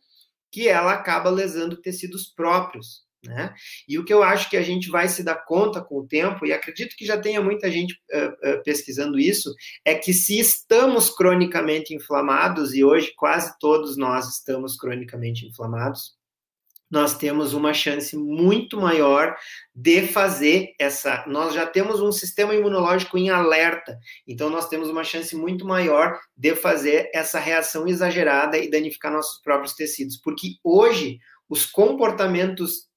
[0.51, 3.08] que ela acaba lesando tecidos próprios.
[3.25, 3.53] Né?
[3.89, 6.47] E o que eu acho que a gente vai se dar conta com o tempo,
[6.47, 9.53] e acredito que já tenha muita gente uh, uh, pesquisando isso,
[9.85, 16.17] é que se estamos cronicamente inflamados, e hoje quase todos nós estamos cronicamente inflamados,
[16.91, 19.37] nós temos uma chance muito maior
[19.75, 21.25] de fazer essa.
[21.27, 26.19] Nós já temos um sistema imunológico em alerta, então nós temos uma chance muito maior
[26.37, 32.88] de fazer essa reação exagerada e danificar nossos próprios tecidos, porque hoje os comportamentos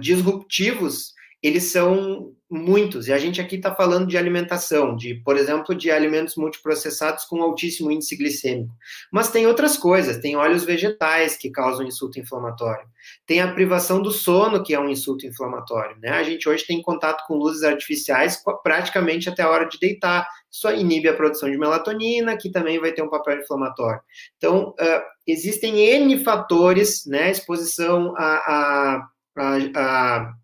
[0.00, 3.06] disruptivos, eles são muitos.
[3.06, 7.42] E a gente aqui está falando de alimentação, de, por exemplo, de alimentos multiprocessados com
[7.42, 8.74] altíssimo índice glicêmico.
[9.12, 12.86] Mas tem outras coisas, tem óleos vegetais que causam insulto inflamatório.
[13.26, 15.96] Tem a privação do sono, que é um insulto inflamatório.
[16.00, 16.10] Né?
[16.10, 20.26] A gente hoje tem contato com luzes artificiais praticamente até a hora de deitar.
[20.50, 24.00] Isso inibe a produção de melatonina, que também vai ter um papel inflamatório.
[24.38, 27.30] Então, uh, existem N fatores, né?
[27.30, 30.34] Exposição a, a a, a,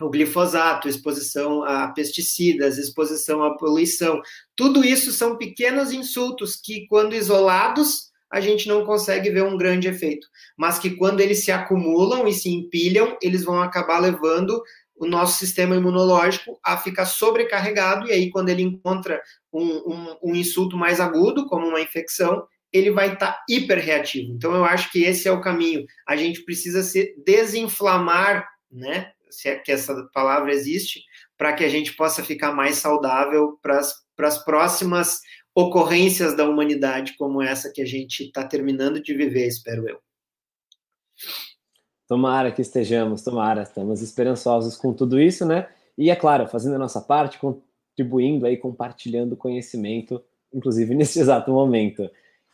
[0.00, 4.20] o glifosato, exposição a pesticidas, exposição à poluição.
[4.54, 9.88] Tudo isso são pequenos insultos que, quando isolados, a gente não consegue ver um grande
[9.88, 14.60] efeito, mas que quando eles se acumulam e se empilham, eles vão acabar levando
[14.98, 19.20] o nosso sistema imunológico a ficar sobrecarregado, e aí, quando ele encontra
[19.52, 24.32] um, um, um insulto mais agudo, como uma infecção, ele vai estar tá hiperreativo.
[24.32, 25.84] Então, eu acho que esse é o caminho.
[26.06, 29.12] A gente precisa se desinflamar, né?
[29.30, 31.02] Se é que essa palavra existe,
[31.36, 35.20] para que a gente possa ficar mais saudável para as próximas
[35.54, 39.98] ocorrências da humanidade, como essa que a gente está terminando de viver, espero eu.
[42.06, 45.68] Tomara que estejamos, tomara, estamos esperançosos com tudo isso, né?
[45.98, 52.08] E é claro, fazendo a nossa parte, contribuindo aí, compartilhando conhecimento, inclusive nesse exato momento.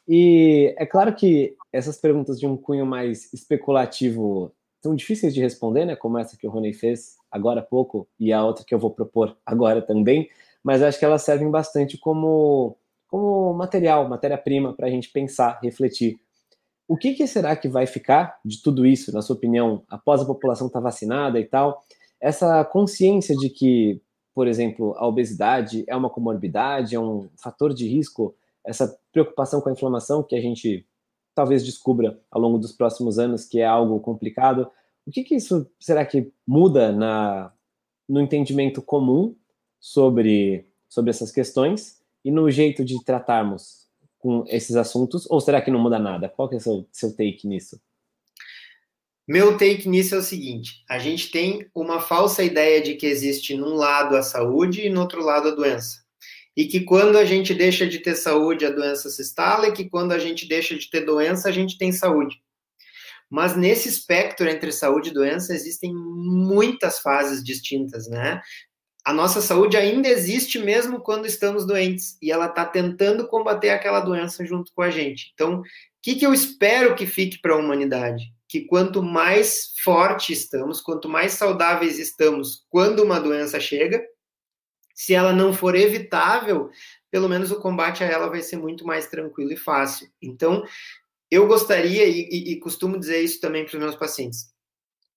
[0.07, 5.85] E é claro que essas perguntas de um cunho mais especulativo são difíceis de responder,
[5.85, 5.95] né?
[5.95, 8.91] Como essa que o Rony fez agora há pouco e a outra que eu vou
[8.91, 10.29] propor agora também,
[10.63, 12.77] mas acho que elas servem bastante como,
[13.09, 16.17] como material, matéria-prima para a gente pensar, refletir.
[16.89, 20.27] O que, que, será que vai ficar de tudo isso, na sua opinião, após a
[20.27, 21.81] população estar tá vacinada e tal?
[22.21, 24.03] Essa consciência de que,
[24.35, 28.35] por exemplo, a obesidade é uma comorbidade, é um fator de risco
[28.65, 30.87] essa preocupação com a inflamação que a gente
[31.35, 34.71] talvez descubra ao longo dos próximos anos que é algo complicado.
[35.07, 37.53] O que, que isso será que muda na,
[38.09, 39.35] no entendimento comum
[39.81, 45.29] sobre, sobre essas questões e no jeito de tratarmos com esses assuntos?
[45.31, 46.29] Ou será que não muda nada?
[46.29, 47.81] Qual que é o seu, seu take nisso?
[49.27, 53.57] Meu take nisso é o seguinte: a gente tem uma falsa ideia de que existe
[53.57, 56.02] num lado a saúde e no outro lado a doença.
[56.57, 59.89] E que quando a gente deixa de ter saúde, a doença se instala, e que
[59.89, 62.43] quando a gente deixa de ter doença, a gente tem saúde.
[63.31, 68.43] Mas nesse espectro entre saúde e doença existem muitas fases distintas, né?
[69.05, 74.01] A nossa saúde ainda existe mesmo quando estamos doentes e ela está tentando combater aquela
[74.01, 75.33] doença junto com a gente.
[75.33, 75.65] Então, o
[76.03, 78.33] que, que eu espero que fique para a humanidade?
[78.47, 84.05] Que quanto mais forte estamos, quanto mais saudáveis estamos quando uma doença chega,
[84.95, 86.71] se ela não for evitável,
[87.11, 90.09] pelo menos o combate a ela vai ser muito mais tranquilo e fácil.
[90.21, 90.65] Então,
[91.31, 94.53] eu gostaria, e, e, e costumo dizer isso também para os meus pacientes,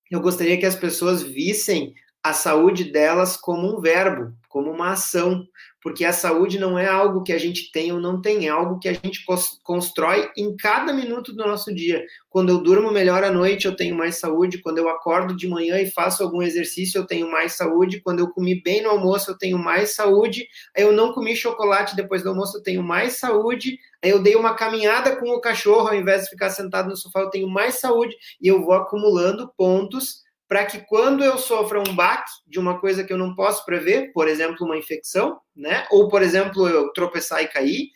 [0.10, 5.46] eu gostaria que as pessoas vissem a saúde delas como um verbo, como uma ação,
[5.86, 8.80] porque a saúde não é algo que a gente tem ou não tem, é algo
[8.80, 9.24] que a gente
[9.62, 12.04] constrói em cada minuto do nosso dia.
[12.28, 14.58] Quando eu durmo melhor à noite, eu tenho mais saúde.
[14.58, 18.02] Quando eu acordo de manhã e faço algum exercício, eu tenho mais saúde.
[18.02, 20.48] Quando eu comi bem no almoço, eu tenho mais saúde.
[20.76, 23.78] Eu não comi chocolate depois do almoço, eu tenho mais saúde.
[24.02, 27.30] Eu dei uma caminhada com o cachorro, ao invés de ficar sentado no sofá, eu
[27.30, 28.16] tenho mais saúde.
[28.42, 33.04] E eu vou acumulando pontos para que quando eu sofra um baque de uma coisa
[33.04, 35.88] que eu não posso prever, por exemplo, uma infecção, né?
[35.90, 37.90] Ou, por exemplo, eu tropeçar e cair,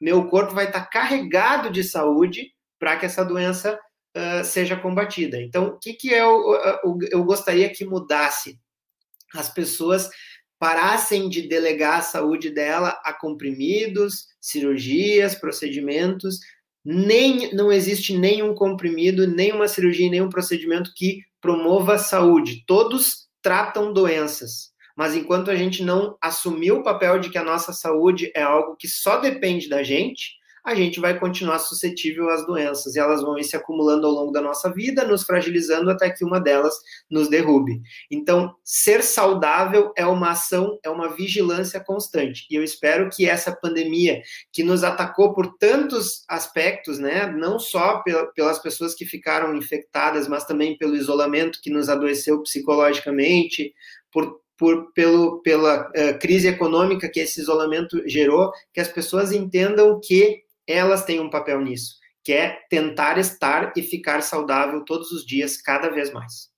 [0.00, 3.78] meu corpo vai estar carregado de saúde para que essa doença
[4.16, 5.40] uh, seja combatida.
[5.40, 8.58] Então, o que, que eu, eu, eu gostaria que mudasse?
[9.34, 10.08] As pessoas
[10.58, 16.38] parassem de delegar a saúde dela a comprimidos, cirurgias, procedimentos.
[16.84, 22.64] Nem, não existe nenhum comprimido, nenhuma cirurgia, nenhum procedimento que promova a saúde.
[22.66, 24.72] Todos tratam doenças.
[24.96, 28.76] Mas enquanto a gente não assumir o papel de que a nossa saúde é algo
[28.76, 33.36] que só depende da gente, a gente vai continuar suscetível às doenças e elas vão
[33.38, 36.74] ir se acumulando ao longo da nossa vida, nos fragilizando até que uma delas
[37.10, 37.82] nos derrube.
[38.10, 42.46] Então, ser saudável é uma ação, é uma vigilância constante.
[42.50, 48.02] E eu espero que essa pandemia, que nos atacou por tantos aspectos, né, não só
[48.34, 53.74] pelas pessoas que ficaram infectadas, mas também pelo isolamento que nos adoeceu psicologicamente,
[54.10, 60.00] por por, pelo, pela uh, crise econômica que esse isolamento gerou, que as pessoas entendam
[60.02, 65.24] que elas têm um papel nisso, que é tentar estar e ficar saudável todos os
[65.24, 66.54] dias, cada vez mais.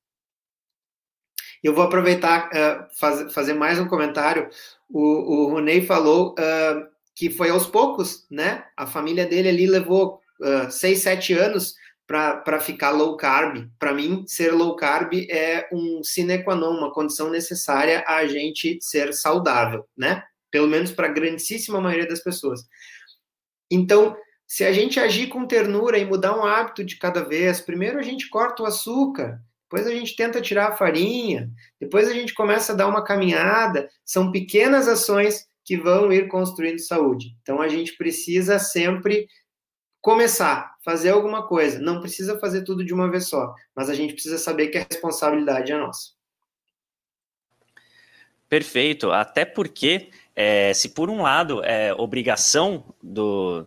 [1.63, 4.49] Eu vou aproveitar uh, faz, fazer mais um comentário.
[4.89, 8.65] O, o falou uh, que foi aos poucos, né?
[8.77, 11.75] A família dele ali levou uh, seis, sete anos
[12.07, 13.69] para ficar low carb.
[13.79, 18.79] Para mim, ser low carb é um sine qua non, uma condição necessária a gente
[18.81, 20.23] ser saudável, né?
[20.51, 22.61] Pelo menos para a grandíssima maioria das pessoas.
[23.71, 27.99] Então, se a gente agir com ternura e mudar um hábito de cada vez, primeiro
[27.99, 31.51] a gente corta o açúcar, depois a gente tenta tirar a farinha,
[31.81, 36.79] depois a gente começa a dar uma caminhada, são pequenas ações que vão ir construindo
[36.79, 37.37] saúde.
[37.43, 39.27] Então a gente precisa sempre
[40.01, 41.81] começar, fazer alguma coisa.
[41.81, 44.87] Não precisa fazer tudo de uma vez só, mas a gente precisa saber que a
[44.89, 46.15] responsabilidade é nossa.
[48.49, 53.67] Perfeito, até porque é, se por um lado é obrigação do,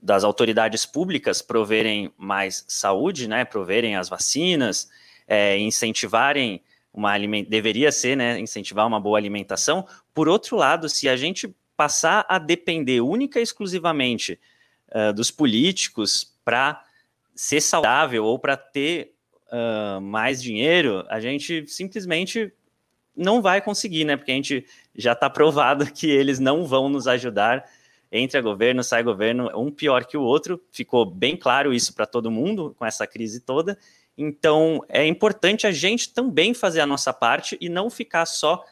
[0.00, 4.88] das autoridades públicas proverem mais saúde, né, proverem as vacinas,
[5.26, 9.86] é, incentivarem uma deveria ser, né, incentivar uma boa alimentação.
[10.14, 14.40] Por outro lado, se a gente passar a depender única e exclusivamente
[14.88, 16.82] uh, dos políticos para
[17.36, 19.12] ser saudável ou para ter
[19.46, 22.52] uh, mais dinheiro, a gente simplesmente
[23.18, 24.16] não vai conseguir, né?
[24.16, 27.64] Porque a gente já está provado que eles não vão nos ajudar.
[28.10, 30.62] Entra governo, sai governo, um pior que o outro.
[30.70, 33.76] Ficou bem claro isso para todo mundo com essa crise toda.
[34.16, 38.64] Então é importante a gente também fazer a nossa parte e não ficar só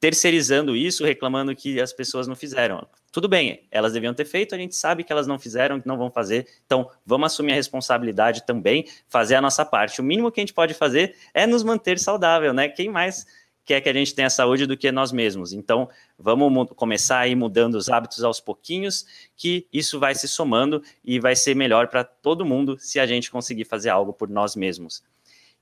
[0.00, 2.86] terceirizando isso, reclamando que as pessoas não fizeram.
[3.12, 5.98] Tudo bem, elas deviam ter feito, a gente sabe que elas não fizeram, que não
[5.98, 6.46] vão fazer.
[6.64, 10.00] Então, vamos assumir a responsabilidade também, fazer a nossa parte.
[10.00, 12.68] O mínimo que a gente pode fazer é nos manter saudável, né?
[12.68, 13.26] Quem mais
[13.64, 15.52] quer que a gente tenha saúde do que nós mesmos.
[15.52, 15.88] Então,
[16.18, 19.06] vamos começar aí mudando os hábitos aos pouquinhos,
[19.36, 23.30] que isso vai se somando e vai ser melhor para todo mundo se a gente
[23.30, 25.02] conseguir fazer algo por nós mesmos.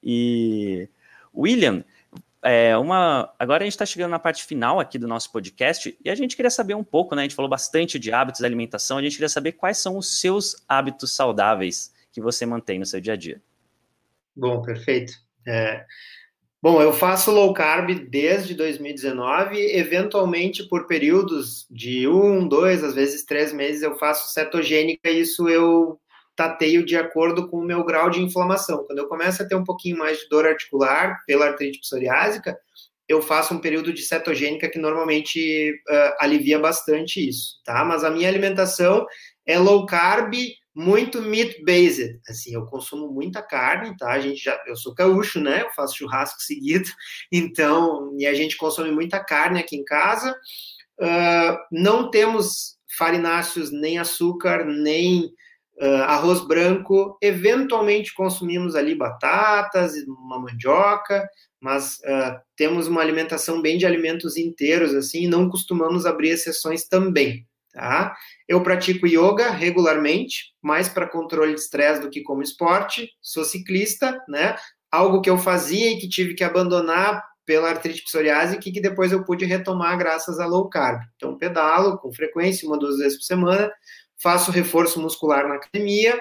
[0.02, 0.88] E
[1.34, 1.84] William,
[2.42, 3.32] é uma.
[3.38, 6.36] Agora a gente está chegando na parte final aqui do nosso podcast e a gente
[6.36, 7.22] queria saber um pouco, né?
[7.22, 10.64] A gente falou bastante de hábitos alimentação, a gente queria saber quais são os seus
[10.68, 13.42] hábitos saudáveis que você mantém no seu dia a dia.
[14.34, 15.12] Bom, perfeito.
[15.46, 15.84] É,
[16.60, 23.24] Bom, eu faço low carb desde 2019, eventualmente por períodos de um, dois, às vezes
[23.24, 26.00] três meses eu faço cetogênica, isso eu
[26.34, 28.84] tateio de acordo com o meu grau de inflamação.
[28.84, 32.58] Quando eu começo a ter um pouquinho mais de dor articular pela artrite psoriásica,
[33.08, 37.84] eu faço um período de cetogênica que normalmente uh, alivia bastante isso, tá?
[37.84, 39.06] Mas a minha alimentação
[39.46, 40.34] é low carb,
[40.78, 42.20] muito meat based.
[42.28, 44.12] Assim, eu consumo muita carne, tá?
[44.12, 45.62] A gente já, eu sou gaúcho, né?
[45.62, 46.88] Eu faço churrasco seguido,
[47.32, 50.32] então, e a gente consome muita carne aqui em casa.
[51.00, 55.32] Uh, não temos farináceos, nem açúcar, nem
[55.82, 57.18] uh, arroz branco.
[57.20, 61.28] Eventualmente consumimos ali batatas, uma mandioca,
[61.60, 66.86] mas uh, temos uma alimentação bem de alimentos inteiros, assim, e não costumamos abrir exceções
[66.86, 67.47] também,
[67.78, 68.16] tá?
[68.48, 74.20] Eu pratico yoga regularmente, mais para controle de estresse do que como esporte, sou ciclista,
[74.28, 74.56] né?
[74.90, 79.12] Algo que eu fazia e que tive que abandonar pela artrite psoriase, que, que depois
[79.12, 81.00] eu pude retomar graças a low carb.
[81.16, 83.72] Então, pedalo com frequência, uma, duas vezes por semana,
[84.20, 86.20] faço reforço muscular na academia,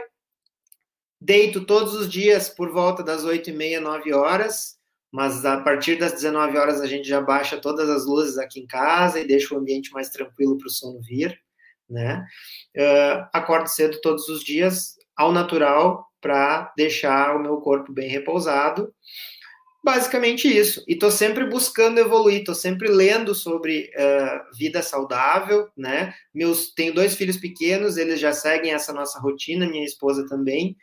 [1.20, 4.78] deito todos os dias por volta das oito e meia, nove horas,
[5.12, 8.68] mas a partir das 19 horas a gente já baixa todas as luzes aqui em
[8.68, 11.38] casa e deixa o ambiente mais tranquilo para o sono vir,
[11.90, 12.26] né?
[12.76, 18.94] Uh, acordo cedo todos os dias, ao natural, para deixar o meu corpo bem repousado.
[19.84, 20.84] Basicamente isso.
[20.88, 26.14] E estou sempre buscando evoluir, estou sempre lendo sobre uh, vida saudável, né?
[26.34, 30.76] Meus, tenho dois filhos pequenos, eles já seguem essa nossa rotina, minha esposa também,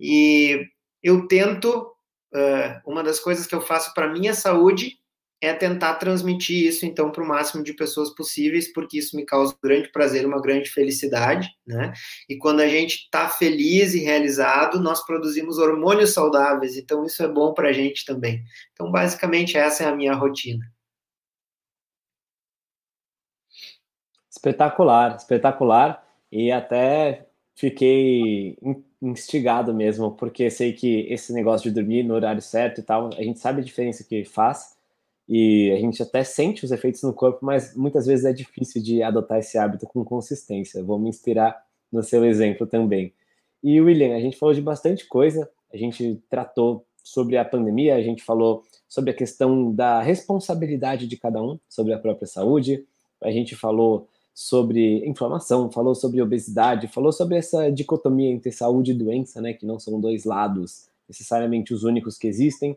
[0.00, 0.64] e
[1.02, 1.92] eu tento
[2.34, 4.98] uh, uma das coisas que eu faço para minha saúde
[5.40, 9.54] é tentar transmitir isso então para o máximo de pessoas possíveis, porque isso me causa
[9.54, 11.92] um grande prazer, uma grande felicidade, né?
[12.28, 17.28] E quando a gente está feliz e realizado, nós produzimos hormônios saudáveis, então isso é
[17.28, 18.42] bom para a gente também.
[18.72, 20.64] Então, basicamente, essa é a minha rotina.
[24.30, 26.04] Espetacular, espetacular.
[26.30, 28.56] E até fiquei
[29.00, 33.22] instigado mesmo, porque sei que esse negócio de dormir no horário certo e tal, a
[33.22, 34.77] gente sabe a diferença que faz
[35.28, 39.02] e a gente até sente os efeitos no corpo, mas muitas vezes é difícil de
[39.02, 40.82] adotar esse hábito com consistência.
[40.82, 41.62] Vou me inspirar
[41.92, 43.12] no seu exemplo também.
[43.62, 48.02] E William, a gente falou de bastante coisa, a gente tratou sobre a pandemia, a
[48.02, 52.86] gente falou sobre a questão da responsabilidade de cada um sobre a própria saúde,
[53.22, 58.94] a gente falou sobre inflamação, falou sobre obesidade, falou sobre essa dicotomia entre saúde e
[58.94, 62.76] doença, né, que não são dois lados necessariamente os únicos que existem.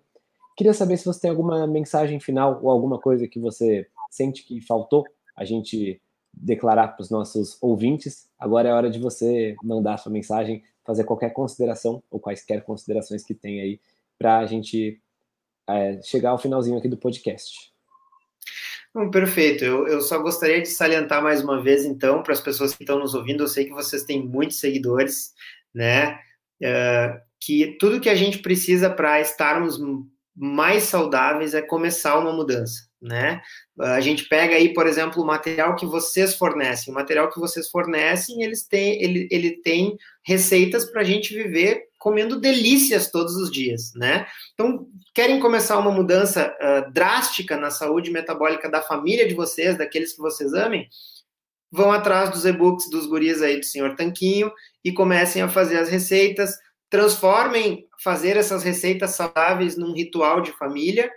[0.55, 4.61] Queria saber se você tem alguma mensagem final ou alguma coisa que você sente que
[4.61, 6.01] faltou a gente
[6.33, 8.29] declarar para os nossos ouvintes.
[8.39, 13.33] Agora é hora de você mandar sua mensagem, fazer qualquer consideração ou quaisquer considerações que
[13.33, 13.79] tem aí
[14.17, 15.01] para a gente
[15.67, 17.71] é, chegar ao finalzinho aqui do podcast.
[18.93, 19.63] Bom, perfeito.
[19.63, 22.99] Eu, eu só gostaria de salientar mais uma vez, então, para as pessoas que estão
[22.99, 25.33] nos ouvindo, eu sei que vocês têm muitos seguidores,
[25.73, 26.19] né?
[26.61, 29.79] Uh, que tudo que a gente precisa para estarmos
[30.35, 33.41] mais saudáveis é começar uma mudança, né?
[33.79, 36.91] A gente pega aí, por exemplo, o material que vocês fornecem.
[36.91, 41.83] O material que vocês fornecem, eles têm, ele, ele tem receitas para a gente viver
[41.97, 44.25] comendo delícias todos os dias, né?
[44.53, 50.13] Então, querem começar uma mudança uh, drástica na saúde metabólica da família de vocês, daqueles
[50.13, 50.87] que vocês amem,
[51.71, 54.51] vão atrás dos e-books dos guris aí do senhor Tanquinho
[54.83, 56.55] e comecem a fazer as receitas,
[56.89, 61.11] transformem fazer essas receitas saudáveis num ritual de família,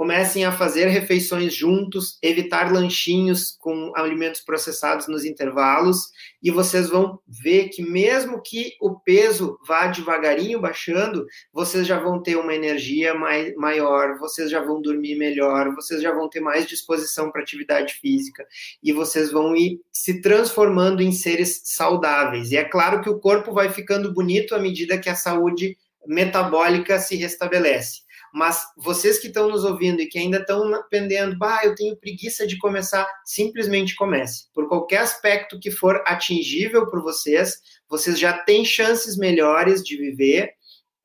[0.00, 6.08] comecem a fazer refeições juntos, evitar lanchinhos com alimentos processados nos intervalos,
[6.42, 12.22] e vocês vão ver que mesmo que o peso vá devagarinho baixando, vocês já vão
[12.22, 16.66] ter uma energia mai, maior, vocês já vão dormir melhor, vocês já vão ter mais
[16.66, 18.46] disposição para atividade física,
[18.82, 22.52] e vocês vão ir se transformando em seres saudáveis.
[22.52, 25.76] E é claro que o corpo vai ficando bonito à medida que a saúde
[26.06, 28.00] metabólica se restabelece.
[28.32, 32.46] Mas vocês que estão nos ouvindo e que ainda estão pendendo, bah, eu tenho preguiça
[32.46, 34.44] de começar, simplesmente comece.
[34.54, 40.54] Por qualquer aspecto que for atingível por vocês, vocês já têm chances melhores de viver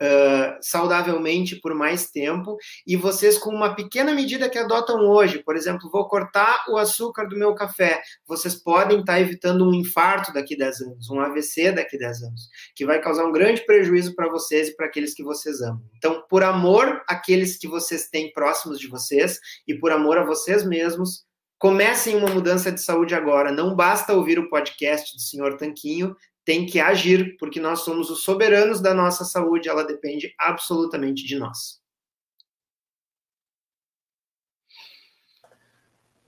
[0.02, 5.56] uh, saudavelmente por mais tempo, e vocês, com uma pequena medida que adotam hoje, por
[5.56, 10.56] exemplo, vou cortar o açúcar do meu café, vocês podem estar evitando um infarto daqui
[10.56, 14.16] a 10 anos, um AVC daqui a 10 anos, que vai causar um grande prejuízo
[14.16, 15.82] para vocês e para aqueles que vocês amam.
[15.98, 20.66] Então, por amor àqueles que vocês têm próximos de vocês e por amor a vocês
[20.66, 21.26] mesmos,
[21.58, 23.52] comecem uma mudança de saúde agora.
[23.52, 26.16] Não basta ouvir o podcast do Senhor Tanquinho,
[26.46, 31.38] tem que agir, porque nós somos os soberanos da nossa saúde, ela depende absolutamente de
[31.38, 31.84] nós.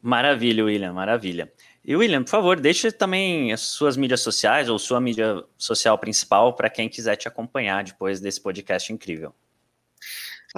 [0.01, 1.51] Maravilha, William, maravilha.
[1.83, 6.53] E William, por favor, deixe também as suas mídias sociais ou sua mídia social principal
[6.53, 9.33] para quem quiser te acompanhar depois desse podcast incrível.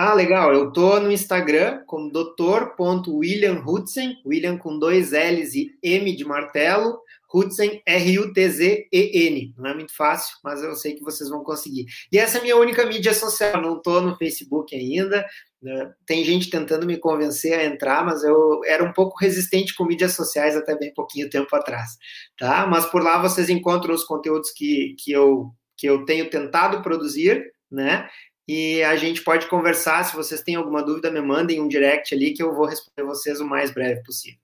[0.02, 0.54] Ah, legal.
[0.54, 7.02] Eu tô no Instagram como doutor.williamhudsen, William com dois L's e M de martelo,
[7.34, 9.54] Hudsen, R-U-T-Z-E-N.
[9.58, 11.86] Não é muito fácil, mas eu sei que vocês vão conseguir.
[12.14, 13.62] E essa é a minha única mídia social.
[13.62, 15.28] Não tô no Facebook ainda.
[15.62, 15.93] Né?
[16.06, 20.14] Tem gente tentando me convencer a entrar, mas eu era um pouco resistente com mídias
[20.14, 21.97] sociais até bem pouquinho tempo atrás,
[22.38, 22.66] tá?
[22.66, 27.52] Mas por lá vocês encontram os conteúdos que, que, eu, que eu tenho tentado produzir,
[27.70, 28.08] né?
[28.52, 30.04] E a gente pode conversar.
[30.04, 33.39] Se vocês têm alguma dúvida, me mandem um direct ali que eu vou responder vocês
[33.39, 34.39] o mais breve possível.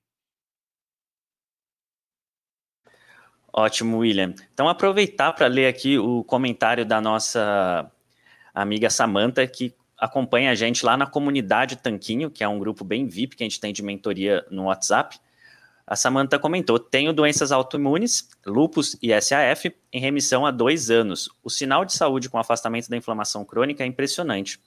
[3.51, 4.35] Ótimo, William.
[4.53, 7.91] Então, aproveitar para ler aqui o comentário da nossa
[8.53, 13.07] amiga Samantha, que acompanha a gente lá na comunidade Tanquinho, que é um grupo bem
[13.07, 15.19] VIP que a gente tem de mentoria no WhatsApp.
[15.87, 21.29] A Samantha comentou: tenho doenças autoimunes, lupus e SAF, em remissão há dois anos.
[21.43, 24.59] O sinal de saúde com afastamento da inflamação crônica é impressionante.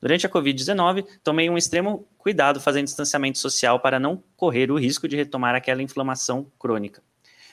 [0.00, 5.06] Durante a Covid-19, tomei um extremo cuidado fazendo distanciamento social para não correr o risco
[5.06, 7.02] de retomar aquela inflamação crônica.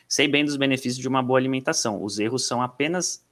[0.08, 2.02] Sei bem dos benefícios de uma boa alimentação.
[2.04, 3.24] Os erros são apenas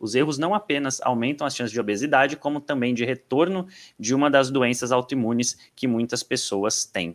[0.00, 3.66] os erros não apenas aumentam as chances de obesidade, como também de retorno
[3.98, 7.14] de uma das doenças autoimunes que muitas pessoas têm.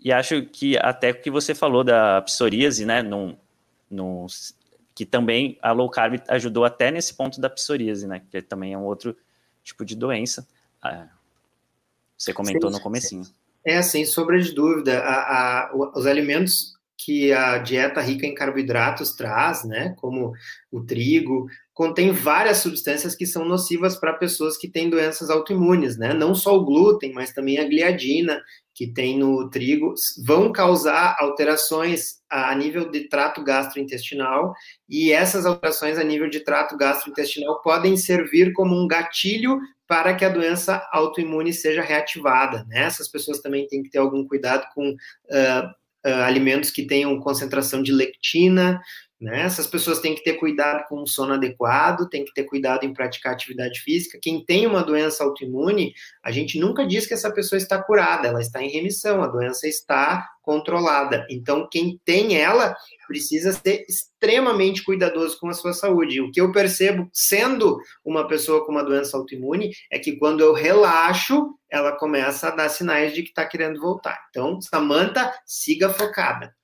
[0.00, 3.36] E acho que até o que você falou da psoríase, né, num,
[3.90, 4.26] num,
[4.94, 8.78] que também a low carb ajudou até nesse ponto da psoríase, né, que também é
[8.78, 9.16] um outro
[9.62, 10.46] tipo de doença.
[10.82, 11.08] Ah,
[12.16, 13.24] você comentou sim, no comecinho.
[13.64, 15.00] É, sem sombra de dúvida.
[15.00, 20.32] A, a, os alimentos que a dieta rica em carboidratos traz, né, como
[20.70, 21.48] o trigo,
[21.78, 26.12] contém várias substâncias que são nocivas para pessoas que têm doenças autoimunes, né?
[26.12, 28.42] Não só o glúten, mas também a gliadina,
[28.74, 29.94] que tem no trigo,
[30.26, 34.52] vão causar alterações a nível de trato gastrointestinal,
[34.88, 40.24] e essas alterações a nível de trato gastrointestinal podem servir como um gatilho para que
[40.24, 42.64] a doença autoimune seja reativada.
[42.64, 42.86] Né?
[42.86, 45.68] Essas pessoas também têm que ter algum cuidado com uh,
[46.04, 48.80] uh, alimentos que tenham concentração de lectina,
[49.20, 49.42] né?
[49.42, 52.92] Essas pessoas têm que ter cuidado com o sono adequado, têm que ter cuidado em
[52.92, 54.18] praticar atividade física.
[54.22, 55.92] Quem tem uma doença autoimune,
[56.22, 59.66] a gente nunca diz que essa pessoa está curada, ela está em remissão, a doença
[59.66, 61.26] está controlada.
[61.28, 62.76] Então, quem tem ela
[63.08, 66.20] precisa ser extremamente cuidadoso com a sua saúde.
[66.20, 70.52] O que eu percebo, sendo uma pessoa com uma doença autoimune, é que quando eu
[70.52, 74.16] relaxo, ela começa a dar sinais de que está querendo voltar.
[74.30, 76.54] Então, Samanta, siga focada.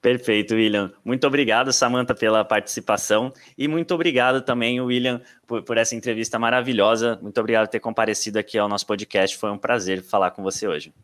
[0.00, 0.90] Perfeito, William.
[1.04, 7.18] Muito obrigado, Samantha, pela participação e muito obrigado também, William, por, por, essa entrevista maravilhosa.
[7.20, 9.36] Muito obrigado por ter comparecido aqui ao nosso podcast.
[9.36, 10.94] Foi um prazer falar com você hoje.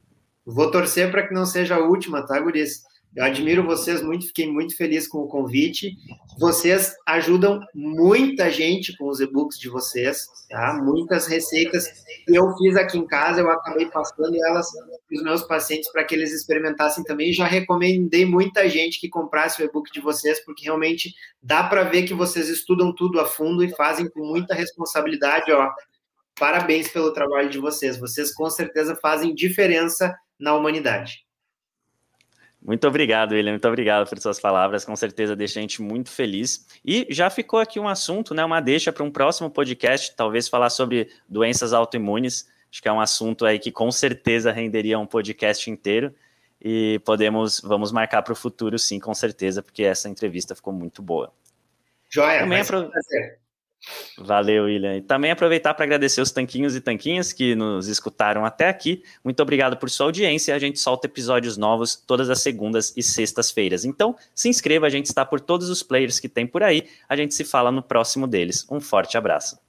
[0.46, 2.84] Vou torcer para que não seja a última, tá, Guris?
[3.16, 5.96] Eu admiro vocês muito, fiquei muito feliz com o convite.
[6.38, 10.74] Vocês ajudam muita gente com os e-books de vocês, tá?
[10.74, 11.88] Muitas receitas
[12.26, 16.04] que eu fiz aqui em casa, eu acabei passando elas para os meus pacientes para
[16.04, 17.32] que eles experimentassem também.
[17.32, 22.02] Já recomendei muita gente que comprasse o e-book de vocês, porque realmente dá para ver
[22.02, 25.70] que vocês estudam tudo a fundo e fazem com muita responsabilidade, ó.
[26.38, 27.96] Parabéns pelo trabalho de vocês.
[27.96, 31.25] Vocês com certeza fazem diferença na humanidade.
[32.66, 33.52] Muito obrigado, William.
[33.52, 34.84] Muito obrigado por suas palavras.
[34.84, 36.66] Com certeza deixa a gente muito feliz.
[36.84, 38.44] E já ficou aqui um assunto, né?
[38.44, 42.48] Uma deixa para um próximo podcast, talvez falar sobre doenças autoimunes.
[42.68, 46.12] Acho que é um assunto aí que com certeza renderia um podcast inteiro.
[46.60, 51.00] E podemos, vamos marcar para o futuro, sim, com certeza, porque essa entrevista ficou muito
[51.00, 51.32] boa.
[52.10, 52.90] Joia, Também é pro...
[52.90, 53.38] prazer.
[54.18, 54.96] Valeu, William.
[54.96, 59.02] E também aproveitar para agradecer os tanquinhos e tanquinhas que nos escutaram até aqui.
[59.22, 60.54] Muito obrigado por sua audiência.
[60.54, 63.84] A gente solta episódios novos todas as segundas e sextas-feiras.
[63.84, 66.88] Então, se inscreva, a gente está por todos os players que tem por aí.
[67.08, 68.66] A gente se fala no próximo deles.
[68.70, 69.65] Um forte abraço.